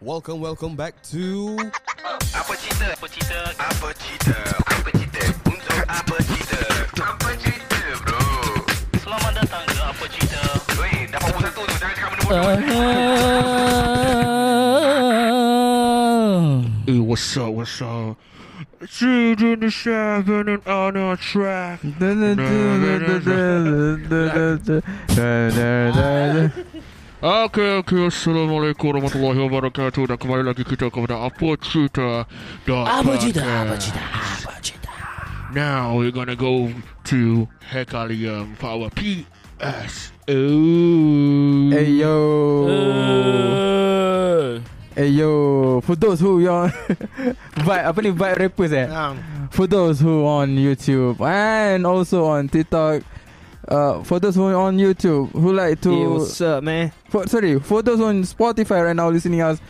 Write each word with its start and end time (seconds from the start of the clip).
Welcome, 0.00 0.40
welcome 0.44 0.76
back 0.76 0.92
to 1.08 1.56
Apa 2.36 2.52
cerita? 2.60 2.92
Apa 2.92 3.08
cerita? 3.08 3.38
Apa 3.56 3.88
cerita? 3.96 4.36
Apa 4.68 4.90
cerita? 4.92 5.24
Untuk 5.48 5.72
apa 5.88 6.16
cerita? 6.20 6.60
Apa 7.00 7.30
cerita 7.40 7.80
bro? 8.04 8.20
Selamat 9.00 9.32
datang 9.40 9.64
ke 9.64 9.80
apa 9.80 10.04
cerita 10.12 10.40
Weh, 10.76 11.08
dapat 11.08 11.28
buku 11.32 11.40
satu 11.48 11.64
tu. 11.64 11.74
Jangan 11.80 11.96
cakap 11.96 12.10
benda 12.12 12.24
bodoh. 12.28 12.60
Hey, 16.86 17.00
what's 17.02 17.34
up? 17.34 17.50
What's 17.56 17.80
up? 17.82 18.14
Season 18.86 19.58
the 19.58 19.70
seven 19.72 20.46
and 20.52 20.62
on 20.68 20.94
a 20.94 21.16
track. 21.16 21.80
Okay, 27.26 27.82
okay. 27.82 28.06
Assalamualaikum 28.06 28.86
warahmatullahi 28.86 29.50
wabarakatuh. 29.50 30.14
Dan 30.14 30.14
kembali 30.14 30.46
lagi 30.46 30.62
kita 30.62 30.94
kepada 30.94 31.26
Apa 31.26 31.58
Cerita 31.58 32.22
Apa 32.70 33.18
cerita 33.18 33.42
Apa 33.42 33.74
cerita 33.74 33.98
Apa 34.14 34.54
cerita 34.62 34.90
Now 35.50 35.98
we're 35.98 36.14
gonna 36.14 36.38
go 36.38 36.70
to 37.10 37.50
Hekalium 37.66 38.54
for 38.54 38.78
our 38.78 38.94
PSO. 38.94 40.38
Hey 41.74 41.98
yo, 41.98 42.18
hey 44.94 45.10
yo. 45.10 45.32
For 45.82 45.98
those 45.98 46.22
who 46.22 46.46
yang 46.46 46.70
vibe 47.66 47.84
apa 47.90 47.98
ni 48.06 48.14
vibe 48.14 48.38
rappers 48.38 48.70
eh. 48.70 48.86
For 49.50 49.66
those 49.66 49.98
who 49.98 50.22
on 50.22 50.54
YouTube 50.54 51.18
and 51.26 51.90
also 51.90 52.30
on 52.30 52.46
TikTok. 52.46 53.15
Uh, 53.68 54.02
for 54.04 54.20
those 54.20 54.34
who 54.36 54.44
on 54.54 54.76
YouTube 54.78 55.30
who 55.32 55.52
like 55.52 55.80
to 55.80 55.90
Hey, 55.90 56.06
what's 56.06 56.40
up, 56.40 56.62
man? 56.62 56.92
for, 57.08 57.26
sorry 57.26 57.58
for 57.58 57.82
those 57.82 58.00
on 58.00 58.22
Spotify 58.22 58.84
right 58.84 58.94
now 58.96 59.10
listening 59.10 59.40
us 59.40 59.60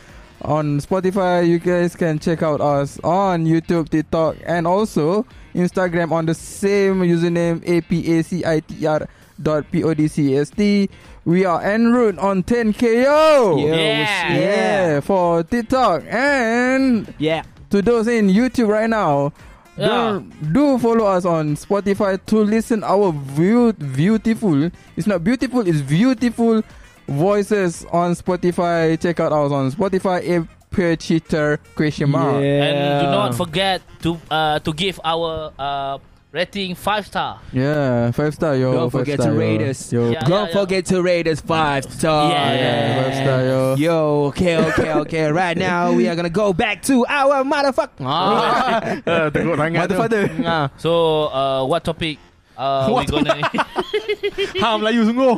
on 0.42 0.78
Spotify 0.80 1.48
you 1.48 1.58
guys 1.58 1.96
can 1.96 2.18
check 2.18 2.42
out 2.42 2.60
us 2.60 3.00
on 3.02 3.46
YouTube 3.46 3.88
TikTok 3.88 4.36
and 4.44 4.66
also 4.66 5.24
Instagram 5.54 6.12
on 6.12 6.26
the 6.26 6.34
same 6.34 7.00
username 7.00 7.60
apacitr 7.64 9.06
dot 9.42 9.64
podcast 9.72 10.88
we 11.24 11.44
are 11.44 11.62
en 11.62 11.92
route 11.92 12.18
on 12.18 12.42
10k 12.42 13.04
yo 13.04 13.56
Yo, 13.56 13.66
Yeah. 13.74 14.34
yeah 14.34 15.00
for 15.00 15.42
TikTok 15.42 16.02
and 16.08 17.12
Yeah. 17.18 17.42
to 17.70 17.80
those 17.82 18.06
in 18.08 18.28
YouTube 18.28 18.68
right 18.68 18.90
now 18.90 19.32
Yeah. 19.76 19.86
don't- 19.88 20.52
do 20.52 20.78
follow 20.78 21.04
us 21.06 21.24
on 21.24 21.56
Spotify 21.56 22.18
to 22.26 22.36
listen 22.38 22.82
our 22.84 23.12
view, 23.12 23.72
beautiful. 23.72 24.70
It's 24.96 25.06
not 25.06 25.22
beautiful, 25.24 25.66
it's 25.66 25.80
beautiful 25.82 26.62
voices 27.08 27.84
on 27.92 28.12
Spotify. 28.14 29.00
Check 29.00 29.20
out 29.20 29.32
us 29.32 29.52
on 29.52 29.70
Spotify. 29.72 30.26
Air 30.26 30.48
cheater 30.96 31.58
question 31.74 32.10
mark. 32.10 32.36
And 32.36 33.04
do 33.04 33.10
not 33.10 33.34
forget 33.34 33.80
to 34.02 34.20
uh, 34.30 34.58
to 34.60 34.72
give 34.74 35.00
our 35.04 35.52
uh, 35.58 35.98
rating 36.36 36.76
5 36.76 37.06
star 37.08 37.40
Yeah, 37.56 38.12
five 38.12 38.34
star 38.36 38.52
yo. 38.60 38.76
Don't 38.76 38.90
forget 38.92 39.16
star, 39.16 39.32
to 39.32 39.34
yo. 39.34 39.40
rate 39.40 39.62
us. 39.64 39.80
Yo, 39.88 40.10
Yeah. 40.12 40.20
Don't 40.28 40.52
forget 40.52 40.84
to 40.92 41.00
rate 41.00 41.24
us 41.26 41.40
five 41.40 41.88
star. 41.88 42.28
Yeah. 42.28 42.52
yeah, 42.52 43.02
five 43.02 43.14
star 43.24 43.40
yo. 43.48 43.60
Yo, 43.80 43.96
okay, 44.28 44.56
okay, 44.68 44.92
okay. 45.08 45.24
Right 45.32 45.56
now 45.56 45.96
we 45.96 46.04
are 46.12 46.14
gonna 46.14 46.28
go 46.28 46.52
back 46.52 46.84
to 46.92 47.08
our 47.08 47.40
motherfucker. 47.42 48.04
Ah. 48.04 49.00
Tengok 49.32 49.56
tangan 49.56 49.88
Mother. 49.96 50.24
Ah. 50.44 50.68
So 50.76 51.32
uh, 51.32 51.64
what 51.64 51.80
topic 51.88 52.20
uh, 52.56 52.88
we 52.92 53.04
gonna 53.08 53.36
Ha 54.62 54.68
Melayu 54.76 55.04
sungguh. 55.08 55.36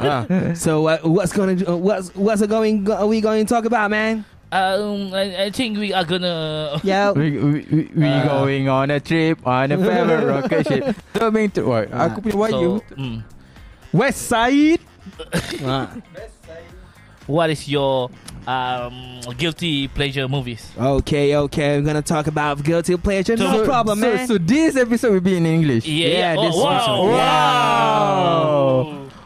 Ah. 0.00 0.24
So 0.56 0.88
uh, 0.88 0.98
what's 1.04 1.32
gonna 1.36 1.56
uh, 1.68 1.76
what's 1.76 2.12
what's 2.16 2.40
going 2.48 2.88
are 2.88 3.06
we 3.08 3.20
going 3.20 3.44
to 3.44 3.48
talk 3.48 3.64
about, 3.68 3.92
man? 3.92 4.24
Um, 4.52 5.10
I, 5.16 5.44
I 5.44 5.50
think 5.50 5.78
we 5.80 5.92
are 5.92 6.04
gonna 6.04 6.76
Yeah. 6.84 7.10
We, 7.16 7.40
we, 7.40 7.52
we, 7.72 7.80
we 7.96 8.06
Uh. 8.06 8.28
going 8.28 8.68
on 8.68 8.92
a 8.92 9.00
trip 9.00 9.40
on 9.46 9.72
a 9.72 9.78
favorite 9.80 10.24
rocket 10.28 10.62
ship. 10.68 10.84
Going 11.16 11.50
to 11.56 11.62
what? 11.64 11.88
Aku 11.90 12.20
punya 12.20 12.36
why 12.36 12.48
you? 12.52 12.72
so, 12.84 12.94
mm, 13.00 13.16
West 13.90 14.28
Side. 14.28 14.80
Ah. 15.66 15.90
what 17.26 17.50
is 17.50 17.66
your 17.66 18.10
um, 18.46 19.18
guilty 19.38 19.86
pleasure 19.90 20.26
movies 20.26 20.62
Okay, 20.78 21.34
okay. 21.36 21.78
We're 21.78 21.86
gonna 21.86 22.02
talk 22.02 22.26
about 22.26 22.62
guilty 22.62 22.94
pleasure. 22.98 23.34
No 23.38 23.62
So- 23.62 23.66
problem, 23.66 23.98
so, 23.98 24.06
man. 24.06 24.26
So 24.26 24.34
this 24.38 24.74
episode 24.76 25.12
will 25.14 25.24
be 25.24 25.36
in 25.38 25.46
English. 25.46 25.86
yeah, 25.86 26.06
Yeah, 26.06 26.18
yeah. 26.18 26.32
this 26.38 26.54
Oh, 26.54 26.62
wow, 26.66 27.02
one. 27.02 27.14
Wow. 27.14 28.62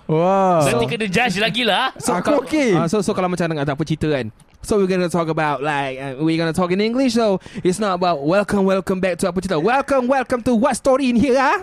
Wow. 0.06 0.60
Nanti 0.62 0.84
kena 0.86 1.06
judge 1.10 1.36
lagi 1.42 1.62
lah 1.66 1.90
Aku 1.98 2.22
kalau- 2.22 2.40
okay. 2.46 2.78
Ah, 2.78 2.86
so 2.86 3.02
so 3.02 3.10
kalau 3.10 3.26
macam 3.26 3.50
nak 3.50 3.66
tak 3.66 3.74
apa 3.74 3.82
cerita 3.82 4.06
kan. 4.12 4.30
So 4.66 4.78
we're 4.78 4.88
gonna 4.88 5.08
talk 5.08 5.28
about 5.28 5.62
like 5.62 5.94
uh, 5.96 6.16
we're 6.18 6.36
gonna 6.36 6.52
talk 6.52 6.72
in 6.72 6.80
English. 6.80 7.14
So 7.14 7.38
it's 7.62 7.78
not 7.78 7.94
about 7.94 8.26
welcome, 8.26 8.64
welcome 8.66 8.98
back 8.98 9.14
to 9.22 9.30
apa 9.30 9.38
cerita. 9.38 9.62
Welcome, 9.62 10.10
welcome 10.10 10.42
to 10.42 10.58
what 10.58 10.74
story 10.74 11.06
in 11.06 11.14
here? 11.14 11.38
Ah? 11.38 11.54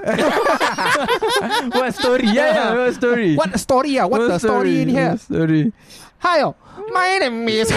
what 1.76 1.92
story? 2.00 2.32
Yeah, 2.32 2.56
yeah, 2.56 2.70
what 2.80 2.96
story? 2.96 3.36
what 3.36 3.52
story? 3.60 4.00
Ah? 4.00 4.08
What, 4.08 4.24
the 4.32 4.40
story 4.40 4.88
in 4.88 4.88
here? 4.88 5.20
What 5.20 5.28
story? 5.28 5.76
Hi, 6.24 6.48
oh. 6.48 6.56
my 6.96 7.20
name 7.20 7.44
is. 7.52 7.68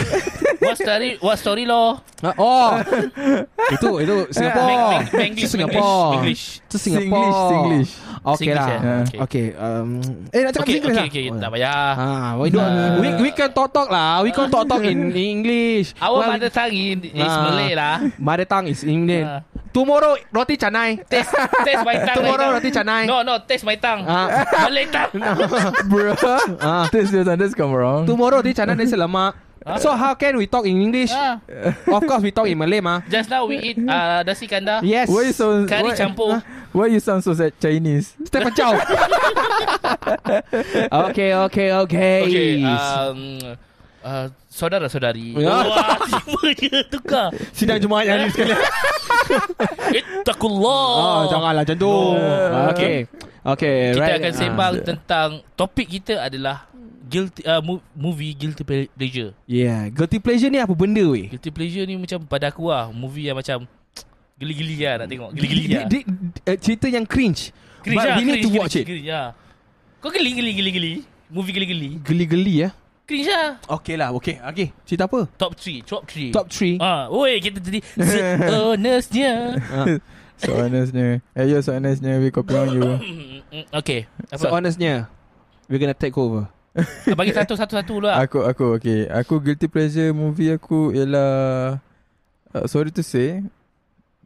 What 0.63 0.79
story 0.79 1.19
What 1.19 1.43
story 1.43 1.67
lo 1.67 1.99
Ah, 2.23 2.33
oh, 2.39 2.71
itu 3.75 3.89
itu 4.07 4.17
Singapore. 4.31 4.63
Meng- 4.71 4.87
meng- 4.95 5.11
Menglish 5.11 5.43
Itu 5.43 5.53
Singapore. 5.59 6.23
English 6.23 6.43
Itu 6.71 6.77
Singapore. 6.79 7.35
Singlish, 7.51 7.51
Singlish. 7.51 7.93
Okay 8.27 8.51
Singlish, 8.51 8.59
lah. 8.59 8.69
eh? 8.75 9.03
Okay. 9.07 9.19
Okay. 9.23 9.47
Um, 9.55 9.89
eh 10.35 10.41
nak 10.43 10.51
cakap 10.51 10.65
Okay 10.67 10.75
Singlish 10.75 10.91
okay, 10.91 10.99
lah? 10.99 11.07
okay 11.07 11.27
Tak 11.39 11.51
payah 11.55 11.79
Ah, 11.95 12.29
we, 12.37 12.47
don't, 12.51 12.67
Uh, 12.67 12.99
we, 12.99 13.09
we 13.23 13.31
can 13.31 13.51
talk 13.51 13.71
talk 13.71 13.87
lah. 13.87 14.19
We 14.21 14.31
can 14.31 14.51
talk 14.51 14.67
talk 14.67 14.83
in, 14.83 15.15
in 15.15 15.23
English. 15.39 15.95
Our 15.97 16.19
Well, 16.19 16.35
mother 16.35 16.51
tongue 16.51 16.75
is, 16.75 17.07
is 17.07 17.23
Ah. 17.23 17.43
Malay 17.47 17.71
lah 17.73 17.95
Mother 18.19 18.45
tongue 18.45 18.67
is 18.67 18.83
English. 18.83 19.23
Tomorrow 19.71 20.17
roti 20.33 20.57
canai. 20.57 20.99
Taste, 21.05 21.31
taste 21.63 21.85
my 21.85 22.01
tongue 22.03 22.19
Tomorrow 22.25 22.47
roti 22.57 22.71
tongue. 22.73 22.83
canai. 22.83 23.03
No 23.07 23.23
no 23.23 23.39
Taste 23.47 23.63
my 23.63 23.77
tongue 23.77 24.03
Ah. 24.03 24.43
Malay 24.67 24.91
tongue 24.91 25.15
Bro. 25.93 26.19
Ah. 26.59 26.91
This 26.91 27.15
is 27.15 27.23
this 27.23 27.55
come 27.55 27.71
wrong. 27.71 28.11
Tomorrow 28.11 28.43
roti 28.43 28.51
canai 28.51 28.75
nasi 28.75 28.99
lemak. 28.99 29.46
Ah. 29.67 29.83
So 29.83 29.91
how 29.99 30.15
can 30.15 30.39
we 30.39 30.47
talk 30.47 30.63
in 30.63 30.79
English? 30.79 31.11
ah. 31.11 31.43
Of 31.91 32.07
course 32.07 32.23
we 32.23 32.31
talk 32.31 32.47
in 32.47 32.55
Malay 32.55 32.79
mah. 32.79 33.03
Just 33.11 33.27
now 33.27 33.51
we 33.51 33.59
eat 33.59 33.83
uh, 33.83 34.23
Nasi 34.23 34.47
kandar 34.47 34.79
Yes. 34.87 35.11
Why 35.11 35.27
you 35.27 35.35
so 35.35 35.67
Kari 35.67 35.91
why, 35.91 35.99
campur 35.99 36.39
Why 36.71 36.87
you 36.87 37.03
sound 37.03 37.27
so 37.27 37.35
sad 37.35 37.51
Chinese? 37.59 38.15
Step 38.31 38.47
jauh. 38.55 38.79
okay, 41.11 41.35
okay, 41.35 41.69
okay. 41.83 42.17
Okay 42.23 42.51
um, 42.63 43.19
uh, 44.07 44.31
Saudara-saudari 44.47 45.35
Ya. 45.43 45.51
Wah 45.51 45.99
Tiba 46.15 46.47
je 46.55 46.87
tukar 46.87 47.35
Sidang 47.51 47.83
Jumaat 47.83 48.07
yang 48.07 48.23
ni 48.23 48.31
sekali. 48.31 48.55
Ittaqullah 49.99 50.87
Oh, 50.95 51.23
janganlah 51.27 51.67
macam 51.67 51.75
tu. 51.75 51.95
Uh, 52.15 52.71
okay. 52.71 52.97
Okay, 53.47 53.95
Kita 53.95 54.03
right. 54.03 54.19
akan 54.23 54.33
sembang 54.35 54.75
tentang 54.83 55.29
Topik 55.59 55.87
kita 55.91 56.23
adalah 56.23 56.67
Guilty 57.07 57.47
uh, 57.47 57.63
mo- 57.63 57.85
Movie 57.95 58.35
Guilty 58.35 58.67
Pleasure 58.67 59.31
Yeah, 59.47 59.87
guilty 59.89 60.19
pleasure 60.19 60.51
ni 60.51 60.59
apa 60.59 60.75
benda 60.75 61.07
weh? 61.07 61.31
Guilty 61.31 61.51
pleasure 61.51 61.87
ni 61.87 61.95
macam 61.95 62.19
pada 62.27 62.51
aku 62.51 62.67
lah 62.67 62.91
Movie 62.91 63.31
yang 63.31 63.39
macam 63.39 63.63
Geli-geli 64.41 64.83
lah 64.83 65.01
nak 65.01 65.09
tengok 65.09 65.31
Geli-geli 65.33 65.65
lah 65.71 65.87
di- 65.87 66.03
di- 66.03 66.43
eh, 66.43 66.59
cerita 66.59 66.87
yang 66.87 67.07
cringe. 67.07 67.55
Cringe 67.81 67.95
But 67.95 68.05
lah 68.05 68.17
we 68.17 68.25
need 68.25 68.43
to 68.43 68.51
cringe, 68.51 68.59
watch 68.59 68.75
cringe, 68.75 68.83
it. 68.83 68.87
cringe, 68.91 69.07
ya. 69.07 69.23
Kau 70.03 70.11
geli 70.11 70.31
geli 70.35 70.51
geli 70.53 70.71
geli 70.73 70.93
Movie 71.31 71.55
geli-geli 71.55 71.91
Geli-geli 72.03 72.55
ya. 72.67 72.71
Cringe 73.07 73.31
lah 73.31 73.49
Okay 73.71 73.95
lah, 73.95 74.11
okay. 74.11 74.43
Okay, 74.45 74.75
cerita 74.83 75.07
apa? 75.07 75.31
Top 75.39 75.55
3 75.55 75.87
Top 75.87 76.03
3 76.05 76.35
Top 76.35 76.51
3. 76.51 76.83
Ah, 76.83 77.07
Oi 77.07 77.39
kita 77.39 77.63
tadi 77.63 77.79
Honestnya 78.51 79.55
So 80.37 80.53
honestnya. 80.53 81.25
Eh, 81.33 81.49
yo, 81.49 81.65
so 81.65 81.73
honestnya. 81.73 82.21
We 82.21 82.29
copy 82.29 82.53
on 82.53 82.69
you. 82.69 82.85
Okay 83.81 84.05
So 84.35 84.47
Apa 84.47 84.61
honestnya, 84.61 85.09
we're 85.65 85.81
gonna 85.81 85.97
take 85.97 86.13
over. 86.13 86.45
Bagi 87.19 87.33
satu-satu-satu 87.33 87.95
lah 88.05 88.21
Aku, 88.21 88.45
aku, 88.45 88.77
okay. 88.77 89.09
Aku 89.09 89.41
guilty 89.41 89.67
pleasure 89.67 90.13
movie 90.13 90.53
aku 90.53 90.93
ialah... 90.93 91.81
Uh, 92.53 92.65
sorry 92.69 92.93
to 92.93 93.05
say. 93.05 93.41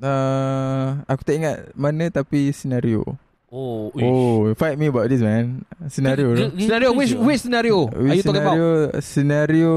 Uh, 0.01 1.03
aku 1.05 1.23
tak 1.27 1.35
ingat 1.37 1.57
mana 1.77 2.09
tapi 2.09 2.49
senario. 2.57 3.05
Oh. 3.51 3.91
Oh, 3.99 4.55
fight 4.55 4.79
me 4.79 4.87
about 4.87 5.11
this 5.11 5.19
man. 5.19 5.67
Senario. 5.91 6.39
Scenario, 6.55 6.95
which 6.95 7.11
which 7.19 7.43
scenario 7.43 7.91
are 7.91 8.15
you 8.15 8.23
talking 8.23 8.39
about? 8.39 8.55
senario, 9.03 9.03
Senario 9.03 9.73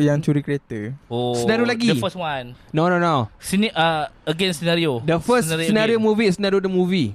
yang 0.00 0.16
curi 0.24 0.40
kereta. 0.40 0.96
Oh 1.12 1.36
Senario 1.36 1.68
lagi? 1.68 1.92
The 1.92 2.00
first 2.00 2.16
one 2.16 2.56
No, 2.72 2.88
no, 2.88 2.96
no. 2.96 3.28
Sini 3.36 3.68
uh, 3.68 4.08
Again 4.24 4.56
scenario 4.56 5.04
The 5.04 5.20
first 5.20 5.52
scenario, 5.52 6.00
again. 6.00 6.08
movie 6.08 6.32
is 6.32 6.40
scenario 6.40 6.56
the 6.64 6.72
movie. 6.72 7.12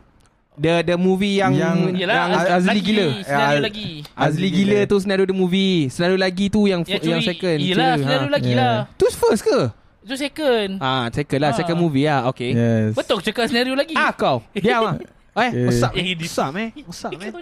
The 0.53 0.85
the 0.85 0.95
movie 0.95 1.41
yang 1.41 1.49
Yang- 1.51 1.97
Yelah 1.97 2.13
yang 2.13 2.29
Az- 2.31 2.51
Azli 2.61 2.69
lagi, 2.69 2.81
gila. 2.85 3.05
Senario 3.21 3.57
Ya, 3.57 3.61
lagi 3.63 3.87
Azli 4.05 4.21
Azli 4.21 4.47
gila 4.53 4.69
gila. 4.77 4.81
tu 4.85 4.95
scenario 5.01 5.25
the 5.25 5.33
movie. 5.33 5.75
Scenario 5.89 6.17
lagi 6.17 6.45
tu 6.47 6.61
yang 6.63 6.81
Yang 6.83 7.01
yang, 7.01 7.21
second. 7.23 7.57
Yelah 7.57 7.91
Curi, 7.91 8.03
senario 8.03 8.27
ha. 8.27 8.33
lagi 8.33 8.51
Yeah. 8.51 8.61
lah 8.61 8.75
Tu 8.93 9.05
first 9.09 9.41
ke? 9.41 9.59
Itu 10.03 10.13
second 10.13 10.69
Ah, 10.77 11.09
second 11.09 11.39
lah, 11.39 11.49
Ah. 11.49 11.57
second 11.57 11.77
movie 11.79 12.05
lah. 12.05 12.29
Okay. 12.29 12.51
Yes. 12.53 12.93
Betul 12.93 13.17
cakap 13.19 13.47
senario 13.47 13.73
lagi 13.73 13.95
Ah 13.95 14.13
kau. 14.13 14.45
Diam 14.53 14.83
ah. 14.83 14.95
Eh, 14.95 15.09
Okay. 15.33 15.49
Eh, 15.49 15.65
What's 15.65 16.37
up, 16.37 16.53
man? 16.53 16.69
What's 16.85 17.01
up, 17.01 17.11
man? 17.17 17.33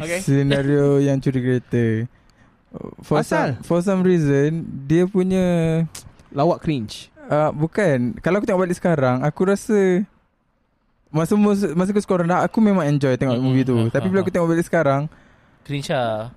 Okay. 0.00 0.20
Senario 0.22 0.96
yang 1.04 1.20
curi 1.20 1.40
kereta. 1.42 2.08
For 3.02 3.20
Asal? 3.20 3.26
some, 3.26 3.52
for 3.60 3.78
some 3.82 4.00
reason 4.00 4.62
Dia 4.86 5.02
punya 5.04 5.44
Lawak 6.30 6.62
cringe. 6.62 7.10
uh, 7.26 7.50
Bukan 7.50 8.14
Kalau 8.16 8.38
aku 8.38 8.46
tengok 8.46 8.62
balik 8.62 8.78
sekarang 8.78 9.20
Aku 9.20 9.42
rasa 9.42 10.06
Masa 11.10 11.34
masa, 11.34 11.66
masa 11.72 11.90
aku 11.90 11.98
sekolah 11.98 12.22
rendah 12.22 12.40
Aku 12.42 12.58
memang 12.58 12.86
enjoy 12.86 13.14
tengok 13.14 13.34
Mm-mm. 13.34 13.46
movie 13.46 13.62
tu 13.62 13.74
Ah, 13.76 13.90
Tapi 13.90 14.06
ah, 14.06 14.08
bila 14.08 14.18
ah. 14.18 14.24
aku 14.24 14.30
tengok 14.30 14.48
balik 14.48 14.62
sekarang 14.62 15.02
Cringe 15.62 15.90
lah. 15.90 16.30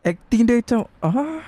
Acting 0.00 0.42
dia 0.42 0.56
macam 0.58 0.80
ah, 1.00 1.40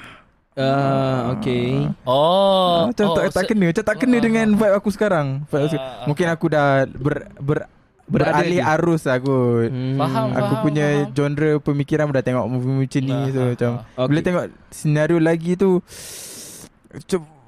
Uh, 0.55 1.35
okay. 1.35 1.83
Oh. 2.07 2.87
Macam 2.87 3.05
oh, 3.05 3.15
tak, 3.19 3.35
tak 3.35 3.51
kena 3.51 3.69
Macam 3.69 3.83
tak 3.83 3.97
kena 3.99 4.17
Ah, 4.17 4.23
dengan 4.23 4.47
vibe 4.55 4.71
aku 4.73 4.87
sekarang 4.89 5.43
vibe 5.45 5.67
aku, 5.67 5.75
Ah, 5.75 5.83
ah, 5.83 6.07
Mungkin 6.07 6.27
aku 6.29 6.47
dah 6.47 6.67
ber, 6.87 7.15
ber, 7.37 7.59
Berada 8.07 8.39
Beralih 8.39 8.61
di- 8.61 8.69
arus 8.71 9.03
lah 9.03 9.19
kot 9.19 9.67
Hmm. 9.67 9.99
Faham, 9.99 10.27
Aku 10.31 10.45
faham, 10.55 10.63
punya 10.63 10.87
faham. 10.87 11.11
genre 11.11 11.51
pemikiran 11.59 12.07
dah 12.09 12.23
tengok 12.23 12.47
movie 12.47 12.71
macam 12.79 13.01
ni 13.03 13.11
Ah, 13.11 13.27
so 13.27 13.35
ah, 13.37 13.47
macam 13.51 13.71
ah. 13.93 14.07
bila 14.07 14.15
Okay. 14.15 14.23
tengok 14.23 14.45
senario 14.71 15.19
lagi 15.19 15.53
tu 15.55 15.71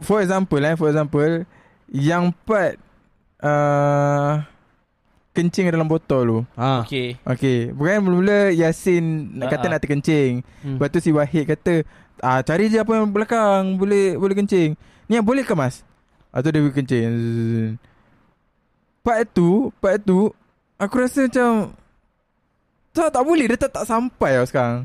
for 0.01 0.19
example 0.19 0.59
eh 0.61 0.75
for 0.75 0.89
example 0.89 1.33
yang 1.89 2.35
part 2.43 2.75
uh, 3.39 4.43
kencing 5.37 5.69
dalam 5.69 5.85
botol 5.85 6.23
tu. 6.25 6.39
Ah. 6.57 6.81
Okay. 6.81 7.21
Okay 7.21 7.69
Bukan 7.71 8.01
mula-mula 8.01 8.49
Yasin 8.51 9.37
nak 9.37 9.47
Ah, 9.47 9.51
kata 9.53 9.67
ah. 9.67 9.71
nak 9.77 9.81
terkencing 9.85 10.41
Hmm. 10.65 10.81
Lepas 10.81 10.89
tu 10.89 10.99
si 10.99 11.13
Wahid 11.13 11.45
kata 11.45 11.85
ah, 12.19 12.41
Cari 12.41 12.67
je 12.67 12.81
apa 12.81 12.89
yang 12.91 13.13
belakang 13.13 13.77
Boleh 13.77 14.17
boleh 14.17 14.33
kencing 14.35 14.73
Ni 15.07 15.13
yang 15.15 15.27
boleh 15.27 15.45
ke 15.45 15.53
mas? 15.53 15.85
Ah, 16.33 16.41
tu 16.41 16.49
dia 16.49 16.59
pergi 16.59 16.77
kencing 16.81 17.13
Part 19.01 19.29
tu 19.31 19.69
Part 19.79 20.01
tu 20.01 20.33
Aku 20.77 20.95
rasa 20.99 21.29
macam 21.29 21.77
Tak 22.91 23.13
tak 23.13 23.23
boleh 23.23 23.47
Dia 23.47 23.61
tak, 23.61 23.71
tak 23.71 23.85
sampai 23.85 24.41
tau 24.41 24.49
sekarang 24.49 24.79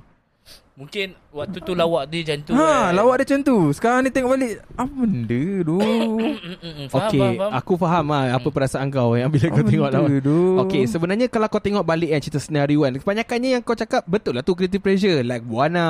Mungkin 0.82 1.14
waktu 1.30 1.62
tu 1.62 1.72
lawak 1.72 2.10
dia 2.10 2.26
macam 2.26 2.38
tu. 2.42 2.52
Ha 2.52 2.58
kan. 2.58 2.90
lawak 2.92 3.16
dia 3.16 3.26
macam 3.28 3.40
tu 3.44 3.58
Sekarang 3.70 4.02
ni 4.02 4.10
tengok 4.10 4.34
balik 4.34 4.54
Apa 4.74 4.90
benda 4.98 5.42
tu 5.62 5.78
faham. 6.92 7.34
aku 7.54 7.74
faham 7.78 8.06
lah 8.08 8.24
apa 8.34 8.48
perasaan 8.48 8.88
kau 8.90 9.14
yang 9.14 9.30
bila 9.30 9.48
kau 9.48 9.62
tengok 9.62 9.90
tu 10.20 10.38
Okay, 10.62 10.84
sebenarnya 10.84 11.30
kalau 11.30 11.46
kau 11.48 11.60
tengok 11.60 11.86
balik 11.86 12.10
kan 12.10 12.20
cerita 12.20 12.40
senario 12.40 12.82
kan, 12.82 12.98
kebanyakannya 12.98 13.50
yang 13.52 13.62
kau 13.62 13.78
cakap 13.78 14.02
betul 14.06 14.34
lah 14.34 14.42
tu 14.42 14.52
creative 14.52 14.82
pressure 14.82 15.22
like 15.22 15.46
Buana. 15.46 15.88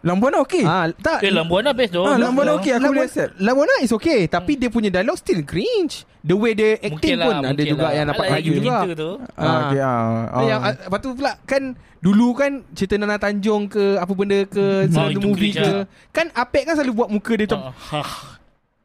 Lambuana 0.00 0.42
okey 0.42 0.62
Ah, 0.62 0.86
tak. 0.92 1.22
Eh, 1.22 1.30
Lambuana 1.30 1.74
best 1.74 1.90
tu. 1.90 2.00
Ah, 2.00 2.14
Lambuana 2.14 2.54
okey 2.56 2.70
aku 2.72 2.86
boleh 2.88 3.04
accept 3.04 3.34
Lawana 3.36 3.74
is 3.80 3.90
okay 3.90 4.24
Tapi 4.26 4.54
dia 4.54 4.68
punya 4.68 4.88
dialog 4.88 5.16
still 5.16 5.42
cringe 5.42 6.06
The 6.20 6.36
way 6.36 6.52
dia 6.52 6.76
acting 6.78 7.16
Mungkin 7.16 7.16
pun 7.18 7.34
lah, 7.34 7.50
Ada 7.50 7.62
juga 7.64 7.82
lah. 7.82 7.92
yang 7.92 8.06
nampak 8.06 8.26
kayu 8.28 8.44
yang 8.46 8.56
juga 8.60 8.76
kita 8.78 8.94
tu. 8.94 9.10
Ah, 9.34 9.56
okay, 9.64 9.80
ah, 9.80 9.96
ah. 10.30 10.42
Yang, 10.44 10.60
ah, 10.60 10.72
lepas 10.78 10.98
tu 11.00 11.08
pula 11.12 11.32
kan 11.42 11.62
Dulu 12.00 12.32
kan 12.32 12.64
cerita 12.72 12.96
Nana 12.96 13.16
Tanjung 13.16 13.68
ke 13.68 13.96
Apa 13.96 14.12
benda 14.12 14.40
ke 14.42 14.88
Ah, 14.88 14.88
Selalu 14.88 15.12
itu 15.12 15.20
movie 15.22 15.52
cringe 15.52 15.60
ke 15.60 15.68
lah. 15.70 15.84
Kan 16.10 16.26
Apek 16.32 16.62
kan 16.64 16.74
selalu 16.74 16.92
buat 16.96 17.08
muka 17.08 17.32
dia 17.34 17.44
macam 17.46 17.60
Ah, 17.60 17.74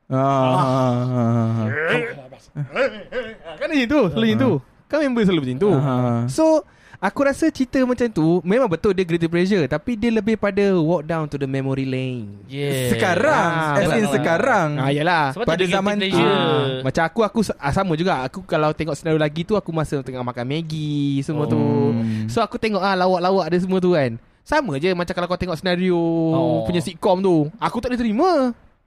Ah, 0.06 0.20
ah, 0.22 0.52
ah, 0.52 1.52
ah. 1.56 1.68
Kan 3.56 3.68
macam 3.68 3.88
tu 3.88 4.02
Selalu 4.12 4.26
macam 4.28 4.40
tu. 4.40 4.52
Kan 4.86 4.98
member 5.02 5.24
selalu 5.24 5.42
macam 5.42 5.58
tu. 5.58 5.72
Ah. 5.74 6.22
So 6.28 6.46
Aku 7.06 7.22
rasa 7.22 7.46
cerita 7.48 7.78
macam 7.82 8.10
tu 8.10 8.42
Memang 8.42 8.66
betul 8.66 8.92
dia 8.92 9.06
creative 9.06 9.30
pressure 9.30 9.66
Tapi 9.66 9.94
dia 9.94 10.10
lebih 10.10 10.34
pada 10.36 10.74
Walk 10.74 11.06
down 11.06 11.26
to 11.26 11.38
the 11.38 11.46
memory 11.46 11.86
lane 11.86 12.42
Yeah. 12.46 12.90
Sekarang 12.90 13.50
Ah, 13.54 13.78
As 13.78 13.94
in 13.94 14.10
sekarang 14.10 14.70
Ah, 14.76 14.90
yalah 14.90 15.30
Sebab 15.32 15.46
Pada 15.46 15.62
zaman 15.64 16.02
tu. 16.02 16.10
Ah, 16.12 16.82
macam 16.82 17.04
aku 17.04 17.20
aku 17.22 17.40
ah, 17.54 17.70
sama 17.70 17.94
juga. 17.94 18.26
Aku 18.26 18.42
kalau 18.42 18.72
tengok 18.72 18.96
senario 18.96 19.18
lagi 19.18 19.42
tu 19.42 19.54
aku 19.54 19.70
masa 19.70 20.02
tengah 20.02 20.22
makan 20.22 20.46
Maggi 20.48 21.22
semua 21.22 21.46
Oh. 21.46 21.52
tu. 21.52 21.62
Hmm. 21.62 22.26
So 22.26 22.40
aku 22.40 22.58
tengok 22.58 22.80
ah 22.80 22.96
lawak-lawak 22.96 23.46
dia 23.48 23.60
semua 23.60 23.78
tu 23.78 23.94
kan. 23.94 24.18
Sama 24.42 24.78
je 24.78 24.94
macam 24.94 25.12
kalau 25.12 25.28
kau 25.28 25.38
tengok 25.38 25.58
senario 25.58 25.98
Oh. 25.98 26.66
punya 26.66 26.80
sitcom 26.80 27.18
tu. 27.20 27.50
Aku 27.58 27.78
tak 27.78 27.90
boleh 27.90 28.02
terima. 28.02 28.32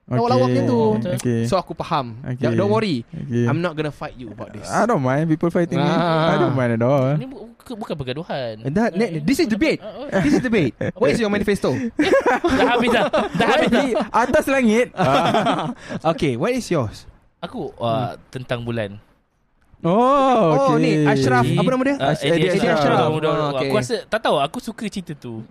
Lawak-lawak 0.09 0.47
macam 0.49 0.65
tu. 0.65 0.81
Okay. 1.15 1.41
So 1.45 1.55
aku 1.55 1.73
faham. 1.75 2.17
Okay. 2.25 2.41
Don't, 2.41 2.57
don't 2.57 2.73
worry. 2.73 3.05
okay. 3.05 3.45
I'm 3.45 3.61
not 3.61 3.73
gonna 3.73 3.93
fight 3.93 4.17
you 4.17 4.29
about 4.29 4.51
this. 4.51 4.65
I 4.65 4.85
don't 4.85 5.01
mind 5.01 5.29
people 5.29 5.49
fighting 5.49 5.77
me. 5.77 5.85
Ah. 5.87 6.33
I 6.33 6.37
don't 6.39 6.53
mind 6.53 6.75
at 6.75 6.83
all. 6.83 7.13
Ini 7.13 7.29
bu- 7.29 7.53
bukan, 7.53 7.75
bukan 7.77 7.95
pergaduhan. 7.95 8.53
That, 8.71 8.93
ne- 8.93 9.21
this 9.21 9.37
is 9.37 9.47
debate. 9.47 9.85
This 10.25 10.33
is 10.33 10.43
debate. 10.43 10.73
What 10.95 11.13
is 11.13 11.19
your 11.19 11.29
manifesto? 11.29 11.77
dah 12.41 12.67
habis 12.73 12.89
dah. 12.89 13.05
Dah 13.37 13.47
habis 13.47 13.69
dah. 13.69 13.85
Di 13.85 13.93
atas 14.11 14.45
langit. 14.49 14.97
okay, 16.03 16.35
what 16.35 16.51
is 16.51 16.65
yours? 16.67 17.05
Aku 17.39 17.71
uh, 17.77 18.17
tentang 18.29 18.65
bulan. 18.65 18.97
Oh, 19.79 19.95
okay. 20.51 20.67
Oh, 20.67 20.77
ni 20.77 21.07
Ashraf. 21.07 21.45
Apa 21.45 21.69
nama 21.69 21.83
dia? 21.85 21.97
Uh, 21.97 22.11
Ash- 22.11 22.25
Eddie 22.25 22.51
Eddie 22.51 22.59
Ashraf. 22.59 22.79
Ashraf. 22.81 23.07
Muda- 23.13 23.29
Oh, 23.29 23.49
okay. 23.55 23.69
Aku 23.69 23.75
rasa 23.77 23.97
tak 24.05 24.21
tahu 24.21 24.37
aku 24.37 24.59
suka 24.59 24.85
cerita 24.89 25.15
tu. 25.15 25.47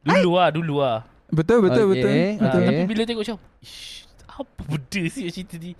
Dulu 0.00 0.30
lah, 0.32 0.48
dulu 0.48 0.80
lah. 0.80 1.04
Betul, 1.28 1.58
betul, 1.60 1.84
Okay, 1.84 1.92
betul. 1.92 2.10
Ah, 2.12 2.34
betul. 2.40 2.60
okay. 2.60 2.66
Tapi 2.68 2.82
bila 2.84 3.02
tengok 3.02 3.22
macam 3.22 3.36
"Ish, 3.58 4.06
Apa 4.28 4.60
benda 4.62 5.02
sih 5.06 5.22
cerita 5.26 5.56
ni 5.56 5.72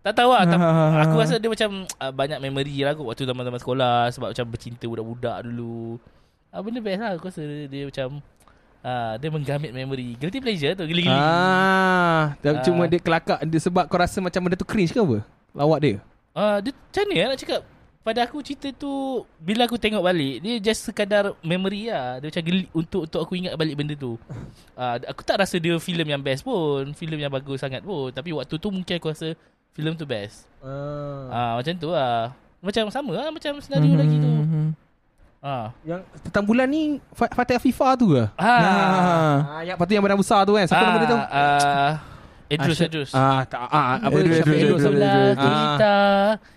Tak 0.00 0.12
tahu 0.12 0.30
lah 0.30 0.42
tapi 0.42 0.62
Aku 1.02 1.14
rasa 1.16 1.34
dia 1.36 1.46
macam 1.46 1.70
uh, 1.86 2.12
Banyak 2.12 2.38
memory 2.40 2.76
lah 2.80 2.92
kot 2.92 3.06
Waktu 3.06 3.24
zaman-zaman 3.24 3.58
sekolah 3.58 3.96
Sebab 4.10 4.28
macam 4.30 4.46
bercinta 4.48 4.84
budak-budak 4.84 5.36
dulu 5.42 6.02
uh, 6.50 6.60
Benda 6.60 6.80
best 6.80 6.98
lah 6.98 7.10
Aku 7.14 7.26
rasa 7.26 7.42
dia, 7.42 7.66
dia 7.66 7.82
macam 7.84 8.08
uh, 8.80 9.12
Dia 9.16 9.28
menggamit 9.28 9.70
memory 9.70 10.14
Guilty 10.16 10.38
pleasure 10.38 10.74
tu 10.74 10.82
Geli-geli 10.84 11.14
Ah, 11.14 12.34
Ah. 12.34 12.62
cuma 12.62 12.86
dia 12.86 12.98
kelakar 12.98 13.38
dia 13.42 13.60
sebab 13.60 13.86
kau 13.86 13.98
rasa 13.98 14.18
macam 14.18 14.40
benda 14.40 14.56
tu 14.56 14.66
cringe 14.66 14.90
ke 14.90 14.98
apa? 14.98 15.22
Lawak 15.52 15.78
dia. 15.78 15.94
uh, 16.32 16.58
Dia 16.58 16.72
macam 16.72 17.02
mana 17.06 17.30
nak 17.30 17.38
cakap 17.38 17.60
pada 18.06 18.22
aku 18.22 18.38
cerita 18.38 18.70
tu 18.70 18.86
Bila 19.36 19.66
aku 19.66 19.74
tengok 19.74 19.98
balik 19.98 20.38
Dia 20.38 20.62
just 20.62 20.86
sekadar 20.86 21.34
memory 21.42 21.90
lah 21.90 22.22
Dia 22.22 22.30
macam 22.30 22.44
geli 22.46 22.70
Untuk 22.70 23.02
untuk 23.04 23.18
aku 23.18 23.34
ingat 23.34 23.58
balik 23.58 23.74
benda 23.74 23.92
tu 23.92 24.14
uh, 24.72 24.96
Aku 25.02 25.20
tak 25.20 25.42
rasa 25.42 25.58
dia 25.58 25.74
filem 25.76 26.06
yang 26.06 26.22
best 26.22 26.40
pun 26.40 26.94
filem 26.94 27.18
yang 27.18 27.32
bagus 27.32 27.58
sangat 27.58 27.82
pun 27.82 28.08
Tapi 28.08 28.30
waktu 28.30 28.54
tu 28.54 28.70
mungkin 28.70 28.94
aku 28.94 29.10
rasa 29.10 29.34
filem 29.74 29.92
tu 29.92 30.06
best 30.06 30.46
Ah 31.28 31.58
macam 31.58 31.74
tu 31.74 31.90
lah. 31.90 32.30
Macam 32.56 32.86
sama 32.88 33.12
lah 33.12 33.28
macam 33.28 33.58
senario 33.58 33.90
Mhm, 33.90 33.98
lagi 33.98 34.16
tu. 34.16 34.30
mhm. 34.30 34.66
Ah. 35.38 35.70
Yang 35.82 36.00
tentang 36.22 36.42
bulan 36.42 36.66
ni 36.66 36.82
Fa- 37.10 37.30
Fatih 37.30 37.58
FIFA 37.60 37.88
tu 37.94 38.06
ke? 38.10 38.22
Ah. 38.34 38.46
Ah. 38.46 39.36
Ah, 39.46 39.62
yang 39.62 39.76
tu 39.76 39.92
yang 39.92 40.02
badan 40.02 40.18
besar 40.18 40.42
tu 40.42 40.54
kan. 40.54 40.66
Siapa 40.66 40.78
nama 40.80 40.98
dia 40.98 41.06
tu? 41.06 41.18
Ah, 41.20 41.92
Idrus 42.46 42.74
Asyik- 42.74 42.90
Idrus. 42.90 43.10
Ah, 43.10 43.42
tak, 43.44 43.62
ah, 43.64 43.98
apa 44.00 44.16
Idrus, 44.16 44.34
Syafiq 44.36 44.54
Idrus, 44.54 44.58
Idrus. 44.58 44.66
Idrus. 44.66 44.82
Sebelah 44.82 45.14
Idrus. 45.28 45.54
kita 45.54 45.94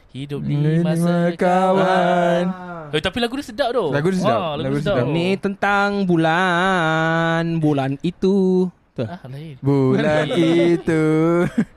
hidup 0.10 0.42
lima 0.42 0.70
Lima 0.76 0.94
kawan. 0.96 1.32
kawan. 1.36 2.44
Ah. 2.48 2.90
Eh, 2.90 2.98
tapi 3.00 3.18
lagu 3.18 3.34
dia 3.34 3.46
sedap 3.46 3.70
tu. 3.70 3.86
Lagu 3.88 4.08
dia 4.08 4.20
sedap. 4.20 4.34
Ah, 4.36 4.52
lagu, 4.52 4.64
Lagu 4.64 4.76
dia 4.76 4.84
sedap. 4.84 4.98
sedap. 5.00 5.08
Ni 5.12 5.28
tentang 5.36 5.90
bulan 6.04 7.44
Bulan 7.58 7.92
itu 8.02 8.66
Tu. 8.92 9.04
Ah, 9.04 9.22
lain. 9.26 9.56
Bulan 9.60 10.26
itu. 10.74 11.04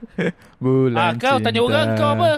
Bulan 0.59 0.97
Ah, 0.97 1.11
kau 1.13 1.37
tanya 1.37 1.53
cinta. 1.55 1.67
orang 1.69 1.87
kau 1.93 2.09
apa? 2.11 2.31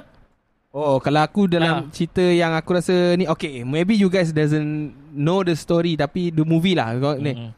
Oh 0.72 0.98
kalau 1.00 1.22
aku 1.22 1.48
dalam 1.48 1.74
Ah. 1.74 1.90
cerita 1.90 2.20
yang 2.22 2.52
aku 2.52 2.70
rasa 2.74 2.92
ni 3.16 3.24
Okay 3.26 3.64
maybe 3.64 3.96
you 3.96 4.06
guys 4.06 4.30
doesn't 4.30 4.68
know 5.10 5.40
the 5.40 5.56
story 5.56 5.96
Tapi 5.96 6.30
the 6.30 6.44
movie 6.44 6.76
lah 6.76 6.92
Kau- 6.94 7.16
ni. 7.16 7.32
Mm-mm. 7.32 7.52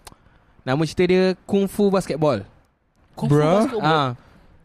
Nama 0.62 0.82
cerita 0.84 1.04
dia 1.04 1.24
Kung 1.42 1.66
Fu 1.66 1.90
Basketball 1.90 2.46
Kung 3.12 3.26
Fu 3.26 3.34
Bro. 3.34 3.50
basketball. 3.58 3.82
Ah, 3.84 4.08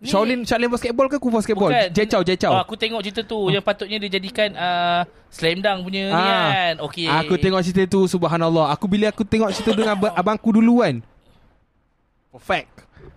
Ni- 0.02 0.10
Shaolin 0.10 0.42
Shaolin 0.42 0.66
Basketball 0.66 1.06
ke 1.06 1.16
Kung 1.16 1.30
Fu 1.30 1.38
Basketball? 1.38 1.70
Bukan. 1.70 1.88
Jecau 1.88 2.20
Jecau 2.20 2.50
Oh, 2.50 2.58
aku 2.58 2.74
tengok 2.74 3.00
cerita 3.00 3.22
tu 3.22 3.46
yang 3.46 3.62
patutnya 3.62 3.96
dia 3.96 4.10
jadikan 4.12 4.50
uh, 4.52 5.00
slam 5.28 5.58
dunk 5.58 5.78
punya 5.82 6.02
ni 6.04 6.12
Ah. 6.12 6.50
kan. 6.50 6.74
Okey. 6.82 7.06
Aku 7.06 7.34
tengok 7.36 7.62
cerita 7.62 7.86
tu 7.88 8.04
Subhanallah 8.04 8.68
Aku 8.70 8.84
bila 8.84 9.06
aku 9.06 9.22
tengok 9.22 9.48
cerita 9.52 9.70
dengan 9.72 9.94
ab- 9.94 10.10
abangku 10.12 10.50
dulu 10.50 10.82
kan 10.82 10.98
Perfect 12.30 12.68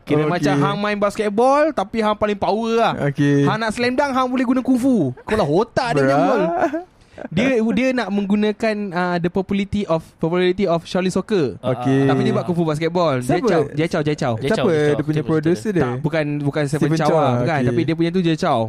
Kira 0.04 0.22
Okay. 0.22 0.30
macam 0.30 0.54
Hang 0.56 0.78
main 0.78 0.94
basketball 0.96 1.64
Tapi 1.72 1.98
Hang 2.00 2.14
paling 2.14 2.38
power 2.38 2.72
lah 2.76 2.94
Okay. 3.10 3.42
Hang 3.44 3.58
nak 3.58 3.74
slam 3.74 3.92
dunk 3.92 4.12
Hang 4.12 4.28
boleh 4.28 4.46
guna 4.46 4.62
kung 4.62 4.78
fu 4.78 5.10
Kau 5.18 5.34
lah 5.34 5.48
otak 5.48 5.98
dia 5.98 6.06
Bruh. 6.06 6.86
Dia 7.28 7.48
dia 7.66 7.88
nak 7.92 8.08
menggunakan 8.10 8.76
uh, 8.90 9.18
The 9.18 9.30
popularity 9.30 9.84
of 9.84 10.04
Popularity 10.16 10.66
of 10.66 10.84
Shaolin 10.84 11.10
Soccer 11.10 11.56
Okay. 11.58 12.06
Tapi 12.06 12.22
dia 12.22 12.32
buat 12.32 12.44
kung 12.44 12.54
fu 12.54 12.64
basketball 12.64 13.20
Siapa? 13.20 13.40
Jecau 13.40 13.62
Jecau 13.72 14.02
Jecau 14.02 14.34
Jecau, 14.36 14.36
Siapa 14.38 14.68
Jecau. 14.68 14.92
dia 14.92 15.04
punya 15.04 15.16
Siapa 15.18 15.30
producer 15.30 15.72
dia? 15.72 15.82
tak, 15.82 15.94
bukan 16.00 16.26
bukan 16.40 16.64
Stephen 16.66 16.82
Stephen 16.86 17.00
Chow 17.00 17.08
Chow, 17.08 17.18
lah, 17.18 17.34
bukan. 17.40 17.56
okay. 17.56 17.68
Tapi 17.68 17.82
dia 17.82 17.96
punya 17.96 18.10
tu 18.10 18.20
je 18.20 18.34
Chow. 18.34 18.60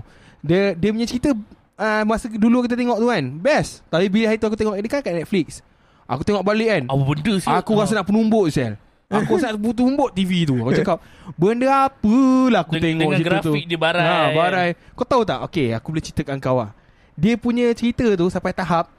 Dia 0.40 0.60
dia 0.72 0.90
punya 0.90 1.06
cerita 1.06 1.30
uh, 1.76 2.02
masa 2.04 2.26
dulu 2.28 2.62
kita 2.62 2.74
tengok 2.74 2.96
tu 2.96 3.06
kan, 3.06 3.24
best. 3.36 3.82
Tapi 3.86 4.06
bila 4.06 4.24
hari 4.28 4.38
tu 4.38 4.46
aku 4.46 4.54
tengok 4.54 4.74
dia 4.76 4.88
kan 4.88 5.00
kat 5.00 5.14
Netflix. 5.16 5.60
Aku 6.06 6.22
tengok 6.22 6.40
balik 6.40 6.68
kan. 6.68 6.82
Apa 6.86 7.02
benda 7.02 7.34
sih? 7.36 7.50
Aku 7.50 7.74
rasa 7.74 7.98
nak 7.98 8.06
penumbuk 8.06 8.46
sel. 8.48 8.78
Aku 9.06 9.38
rasa 9.38 9.50
nak 9.50 9.58
penumbuk 9.60 10.10
TV 10.12 10.46
tu. 10.46 10.54
Aku 10.60 10.70
cakap, 10.78 11.02
benda 11.34 11.90
apalah 11.90 12.62
aku 12.62 12.74
Dengan- 12.74 12.86
tengok 12.94 13.02
dengan 13.02 13.18
cerita 13.18 13.36
tu. 13.38 13.52
grafik 13.52 13.64
dia 13.66 13.78
barai. 13.78 14.06
Ha, 14.06 14.18
barai. 14.30 14.68
Kau 14.94 15.02
tahu 15.02 15.22
tak? 15.22 15.42
Okay, 15.46 15.74
aku 15.74 15.90
boleh 15.90 16.04
ceritakan 16.04 16.38
kau 16.38 16.62
lah. 16.62 16.70
Dia 17.16 17.34
punya 17.40 17.72
cerita 17.72 18.04
tu 18.14 18.28
sampai 18.28 18.52
tahap 18.52 18.92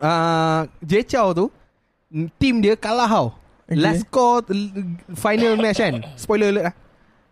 uh, 0.00 0.64
Jechao 0.80 1.36
tu 1.36 1.46
Team 2.40 2.64
dia 2.64 2.74
kalah 2.74 3.08
tau 3.08 3.28
Okay. 3.66 3.82
Last 3.82 4.06
score 4.06 4.46
Final 5.18 5.58
match 5.58 5.82
kan 5.82 5.98
Spoiler 6.14 6.54
alert 6.54 6.70
lah 6.70 6.74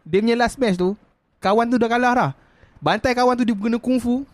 Dia 0.03 0.19
punya 0.19 0.35
last 0.35 0.59
match 0.59 0.75
tu 0.75 0.99
Kawan 1.39 1.71
tu 1.71 1.79
dah 1.79 1.87
kalah 1.87 2.11
dah 2.11 2.31
Bantai 2.83 3.15
kawan 3.15 3.39
tu 3.39 3.47
dia 3.47 3.55
guna 3.55 3.79
kung 3.79 4.03
fu 4.03 4.27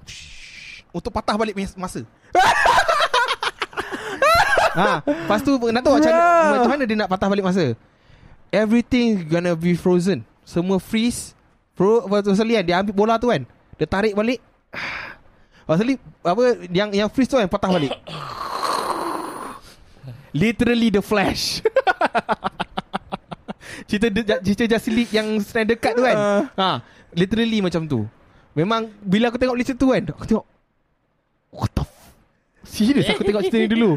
Untuk 0.97 1.13
patah 1.13 1.37
balik 1.37 1.53
masa 1.77 2.01
ha, 4.81 5.05
Lepas 5.05 5.45
tu 5.45 5.61
nak 5.61 5.85
tahu 5.85 6.01
macam, 6.01 6.09
Bruh. 6.09 6.51
macam 6.57 6.71
mana 6.73 6.83
dia 6.89 6.97
nak 6.97 7.09
patah 7.13 7.29
balik 7.29 7.45
masa 7.45 7.77
everything 8.53 9.23
gonna 9.27 9.55
be 9.55 9.79
frozen. 9.79 10.27
Semua 10.43 10.83
freeze. 10.83 11.35
Pro 11.79 12.05
pasal 12.05 12.45
dia 12.45 12.83
ambil 12.83 12.95
bola 12.95 13.15
tu 13.17 13.31
kan. 13.31 13.47
Dia 13.79 13.87
tarik 13.89 14.13
balik. 14.13 14.43
Pasal 15.71 15.95
apa 16.27 16.43
yang 16.75 16.91
yang 16.91 17.07
freeze 17.07 17.31
tu 17.31 17.39
kan 17.39 17.47
patah 17.47 17.71
balik. 17.71 17.95
Literally 20.35 20.91
the 20.91 20.99
flash. 20.99 21.63
cerita 23.91 24.11
cerita 24.43 24.63
Justice 24.67 24.91
League 24.91 25.15
yang 25.15 25.39
Snyder 25.39 25.79
Cut 25.79 25.95
tu 25.95 26.03
kan. 26.03 26.17
Ah. 26.19 26.43
ha, 26.59 26.71
literally 27.15 27.63
macam 27.63 27.87
tu. 27.87 28.03
Memang 28.51 28.91
bila 28.99 29.31
aku 29.31 29.39
tengok 29.39 29.55
cerita 29.63 29.79
tu 29.79 29.95
kan, 29.95 30.03
aku 30.11 30.27
tengok 30.27 30.47
what 31.55 31.71
the 31.71 31.87
f- 31.87 32.11
Serius 32.67 33.07
aku 33.07 33.23
tengok 33.23 33.47
cerita 33.47 33.63
ni 33.63 33.71
dulu. 33.71 33.95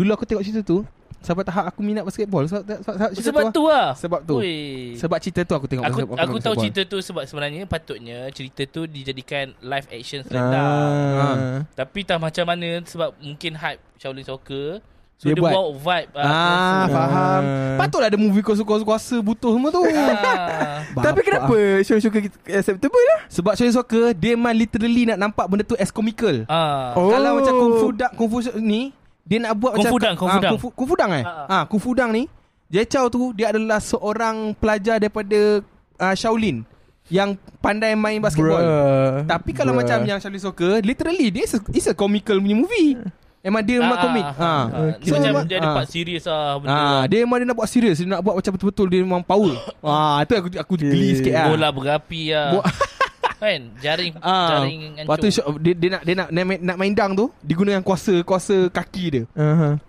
Dulu 0.00 0.10
aku 0.16 0.24
tengok 0.24 0.40
cerita 0.40 0.64
tu 0.64 0.88
sampai 1.20 1.44
tahap 1.44 1.64
aku 1.68 1.80
minat 1.80 2.02
basketball 2.02 2.44
sebab 2.44 2.64
sebab, 2.64 2.78
sebab 2.80 3.08
cerita 3.12 3.28
Sebab 3.28 3.42
tu, 3.42 3.52
tu 3.52 3.62
lah 3.68 3.88
Sebab 3.92 4.20
tu. 4.24 4.34
Ui. 4.40 4.56
Sebab 4.96 5.18
cerita 5.20 5.40
tu 5.44 5.54
aku 5.54 5.66
tengok 5.68 5.84
Aku 5.84 5.92
basketball- 5.94 6.20
aku 6.20 6.36
tahu 6.40 6.54
cerita 6.58 6.80
tu 6.84 6.98
sebab 6.98 7.22
sebenarnya 7.28 7.62
patutnya 7.64 8.18
cerita 8.32 8.62
tu 8.64 8.88
dijadikan 8.88 9.52
live 9.60 9.86
action 9.90 10.24
slender. 10.24 10.56
Ah. 10.56 11.60
Tapi 11.76 12.00
tak 12.02 12.18
macam 12.18 12.44
mana 12.44 12.80
sebab 12.82 13.12
mungkin 13.20 13.52
hype 13.54 13.80
Shaolin 13.96 14.24
Soccer. 14.24 14.80
So 15.20 15.28
Dia 15.28 15.36
dia, 15.36 15.44
buat. 15.44 15.52
bawa 15.52 15.70
vibe 15.76 16.10
Ah, 16.16 16.24
ah, 16.24 16.84
faham. 16.88 17.42
Ah. 17.44 17.76
Patutlah 17.76 18.08
ada 18.08 18.16
movie 18.16 18.40
kuasa-kuasa 18.40 19.20
butuh 19.20 19.52
semua 19.52 19.68
tu. 19.68 19.84
ah. 19.84 20.80
Tapi 21.04 21.20
kenapa 21.20 21.52
show 21.84 22.00
suka 22.00 22.24
acceptable 22.48 23.04
lah? 23.04 23.28
Sebab 23.28 23.52
Shaolin 23.52 23.76
Soccer 23.76 24.16
dia 24.16 24.32
memang 24.32 24.56
literally 24.56 25.04
nak 25.04 25.20
nampak 25.20 25.44
benda 25.44 25.68
tu 25.68 25.76
as 25.76 25.92
comical. 25.92 26.48
ah. 26.48 26.96
Oh. 26.96 27.12
Kalau 27.12 27.36
macam 27.36 27.52
Kung 27.52 27.72
Fu 27.76 27.86
Dang, 27.92 28.12
Kung 28.16 28.28
Fu 28.32 28.40
ni 28.56 28.96
dia 29.30 29.38
nak 29.38 29.54
buat 29.54 29.72
Kung 29.72 29.80
macam 29.80 29.92
Fu 29.92 29.98
Dang, 29.98 30.14
Kung 30.14 30.26
Fu 30.26 30.34
ah, 30.34 30.42
Dang. 30.42 30.50
Kung 30.50 30.60
Fu, 30.60 30.68
Kung 30.74 30.88
Fu 30.90 30.94
Dang 30.94 31.12
eh? 31.14 31.22
Ah, 31.22 31.46
Ah, 31.46 31.62
Kung 31.64 31.78
Fu 31.78 31.94
Dang 31.94 32.10
ni 32.10 32.26
Jie 32.66 32.82
Chou 32.84 33.06
tu 33.06 33.30
dia 33.30 33.48
adalah 33.48 33.78
seorang 33.78 34.52
pelajar 34.52 34.98
daripada 34.98 35.62
uh, 35.96 36.14
Shaolin 36.14 36.66
yang 37.06 37.34
pandai 37.58 37.94
main 37.94 38.18
basketball. 38.18 38.58
Bruh. 38.58 39.26
Tapi 39.26 39.50
kalau 39.50 39.70
Bruh. 39.72 39.82
macam 39.82 40.02
yang 40.02 40.18
Shaolin 40.18 40.38
Soccer 40.38 40.78
literally 40.80 41.30
dia 41.30 41.42
is 41.42 41.54
a, 41.54 41.60
is 41.72 41.86
a 41.86 41.94
comical 41.94 42.34
punya 42.36 42.54
movie. 42.56 42.98
Memang 43.40 43.62
dia 43.64 43.80
memang 43.80 43.98
komik. 43.98 44.22
Ah, 44.22 44.36
Ha. 44.36 44.44
ah. 44.44 44.66
Dia 44.98 45.08
So, 45.08 45.16
macam 45.16 45.32
dia 45.48 45.56
ada 45.56 45.64
ah. 45.64 45.74
part 45.74 45.88
serius 45.88 46.24
lah 46.24 46.60
benda. 46.60 46.70
Ah, 46.70 47.02
dia 47.08 47.18
memang 47.20 47.38
dia 47.38 47.46
nak 47.48 47.56
buat 47.56 47.66
serius, 47.66 47.96
dia 47.96 48.06
nak 48.06 48.20
buat 48.20 48.34
macam 48.36 48.52
betul-betul 48.52 48.86
dia 48.86 49.00
memang 49.00 49.22
power. 49.24 49.54
ah, 49.82 50.20
tu 50.22 50.34
aku 50.36 50.48
aku 50.54 50.72
geli 50.76 51.16
sikit 51.16 51.32
ah. 51.34 51.46
Bola 51.48 51.68
berapi 51.70 52.22
lah. 52.30 52.48
Bo- 52.52 52.66
kan? 53.40 53.60
Jaring 53.80 54.12
Ah, 54.20 54.60
jaring 54.60 54.80
Lepas 55.00 55.16
tu 55.16 55.26
hancur. 55.26 55.32
shot- 55.32 55.60
dia, 55.64 55.72
dia 55.74 55.88
nak 55.96 56.02
dia 56.04 56.14
nak 56.14 56.28
nak 56.28 56.44
main, 56.44 56.58
nak 56.60 56.76
main 56.76 56.92
dang 56.92 57.12
tu 57.16 57.26
digunakan 57.40 57.80
kuasa 57.80 58.20
kuasa 58.22 58.68
kaki 58.68 59.04
dia. 59.10 59.22
Aha. 59.34 59.80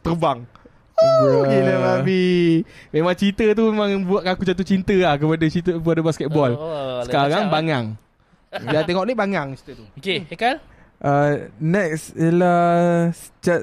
Terbang. 0.00 0.48
Bruh. 0.94 1.42
Oh, 1.42 1.44
gila 1.44 1.74
babi. 2.00 2.62
Memang 2.94 3.14
cerita 3.18 3.44
tu 3.52 3.62
memang 3.68 3.90
buat 4.06 4.22
aku 4.24 4.46
jatuh 4.46 4.64
cinta 4.64 4.94
lah 4.94 5.20
kepada 5.20 5.44
cerita 5.50 5.70
kepada 5.76 6.00
basketball. 6.00 6.52
Oh, 6.54 7.02
lain 7.02 7.06
Sekarang 7.06 7.44
macam, 7.44 7.54
bangang. 7.54 7.86
Dia 8.54 8.80
tengok 8.86 9.04
ni 9.04 9.14
bangang 9.14 9.48
cerita 9.58 9.82
tu. 9.82 9.84
Okay, 9.98 10.24
Hekal? 10.30 10.56
Uh, 11.04 11.50
next 11.60 12.16
ialah 12.16 13.10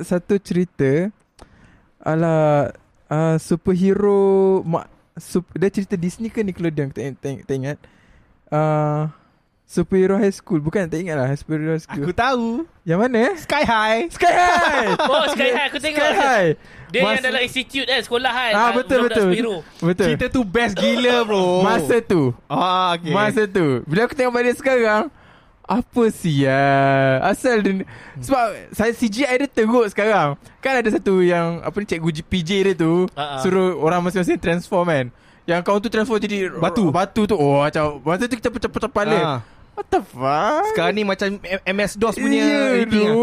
satu 0.03 0.38
cerita 0.38 1.10
ala 1.98 2.70
uh, 3.08 3.36
superhero 3.41 4.62
mak 4.62 4.91
sup, 5.18 5.48
dia 5.56 5.72
cerita 5.72 5.96
Disney 5.96 6.30
ke 6.30 6.44
Nickelodeon 6.44 6.91
tak, 6.91 7.15
ingat. 7.50 7.77
Uh, 8.51 9.08
superhero 9.63 10.20
high 10.20 10.36
school 10.36 10.60
bukan 10.60 10.84
tak 10.91 11.00
ingat 11.00 11.15
lah 11.15 11.31
superhero 11.39 11.72
high 11.72 11.84
school. 11.88 12.03
Aku 12.03 12.12
tahu. 12.12 12.67
Yang 12.84 13.00
mana 13.00 13.17
eh? 13.31 13.34
Sky 13.39 13.63
High. 13.63 14.01
Sky 14.12 14.27
High. 14.27 14.89
Oh, 15.12 15.24
Sky 15.31 15.50
High 15.55 15.67
aku 15.72 15.79
tengok. 15.79 16.03
Sky 16.03 16.12
High. 16.20 16.50
Dia 16.91 17.00
yang 17.00 17.15
Masa- 17.15 17.24
dalam 17.24 17.41
institute 17.48 17.88
kan, 17.88 18.01
sekolah 18.03 18.31
kan. 18.36 18.51
Ah 18.51 18.70
betul 18.75 19.00
betul. 19.08 19.31
Betul. 19.79 20.05
Cerita 20.12 20.25
tu 20.27 20.43
best 20.43 20.75
gila 20.75 21.24
bro. 21.24 21.63
Masa 21.63 22.03
tu. 22.03 22.36
Ah, 22.51 23.00
okay. 23.00 23.15
Masa 23.15 23.48
tu 23.48 23.79
Bila 23.88 24.03
aku 24.03 24.12
tengok 24.12 24.36
balik 24.36 24.60
sekarang 24.60 25.08
Apa 25.63 26.03
sial 26.12 27.24
Asal 27.24 27.63
dia 27.63 27.88
Sebab 28.20 28.75
Saya 28.75 28.91
CGI 28.91 29.39
dia 29.39 29.48
teruk 29.48 29.88
sekarang 29.88 30.36
Kan 30.60 30.84
ada 30.84 30.89
satu 30.91 31.24
yang 31.24 31.63
Apa 31.63 31.79
ni 31.79 31.88
cikgu 31.88 32.12
PJ 32.27 32.50
dia 32.67 32.74
tu 32.75 33.08
ah. 33.15 33.39
Suruh 33.39 33.79
orang 33.79 34.03
masing-masing 34.03 34.36
transform 34.36 34.91
kan 34.91 35.05
Yang 35.43 35.60
kau 35.62 35.77
tu 35.77 35.88
transform 35.88 36.17
jadi 36.17 36.50
Batu. 36.53 36.89
Batu 36.89 37.21
tu 37.24 37.33
Oh 37.33 37.60
macam 37.60 37.98
Masa 38.01 38.25
tu 38.25 38.36
kita 38.36 38.48
pecah-pecah 38.48 38.88
kepala 38.88 39.17
Ah. 39.17 39.39
What 39.71 39.88
the 39.88 40.01
fuck 40.01 40.65
Sekarang 40.69 40.93
ni 40.93 41.03
macam 41.03 41.27
MS-DOS 41.63 42.15
punya 42.17 42.43
tu 42.86 43.00
lah. 43.00 43.13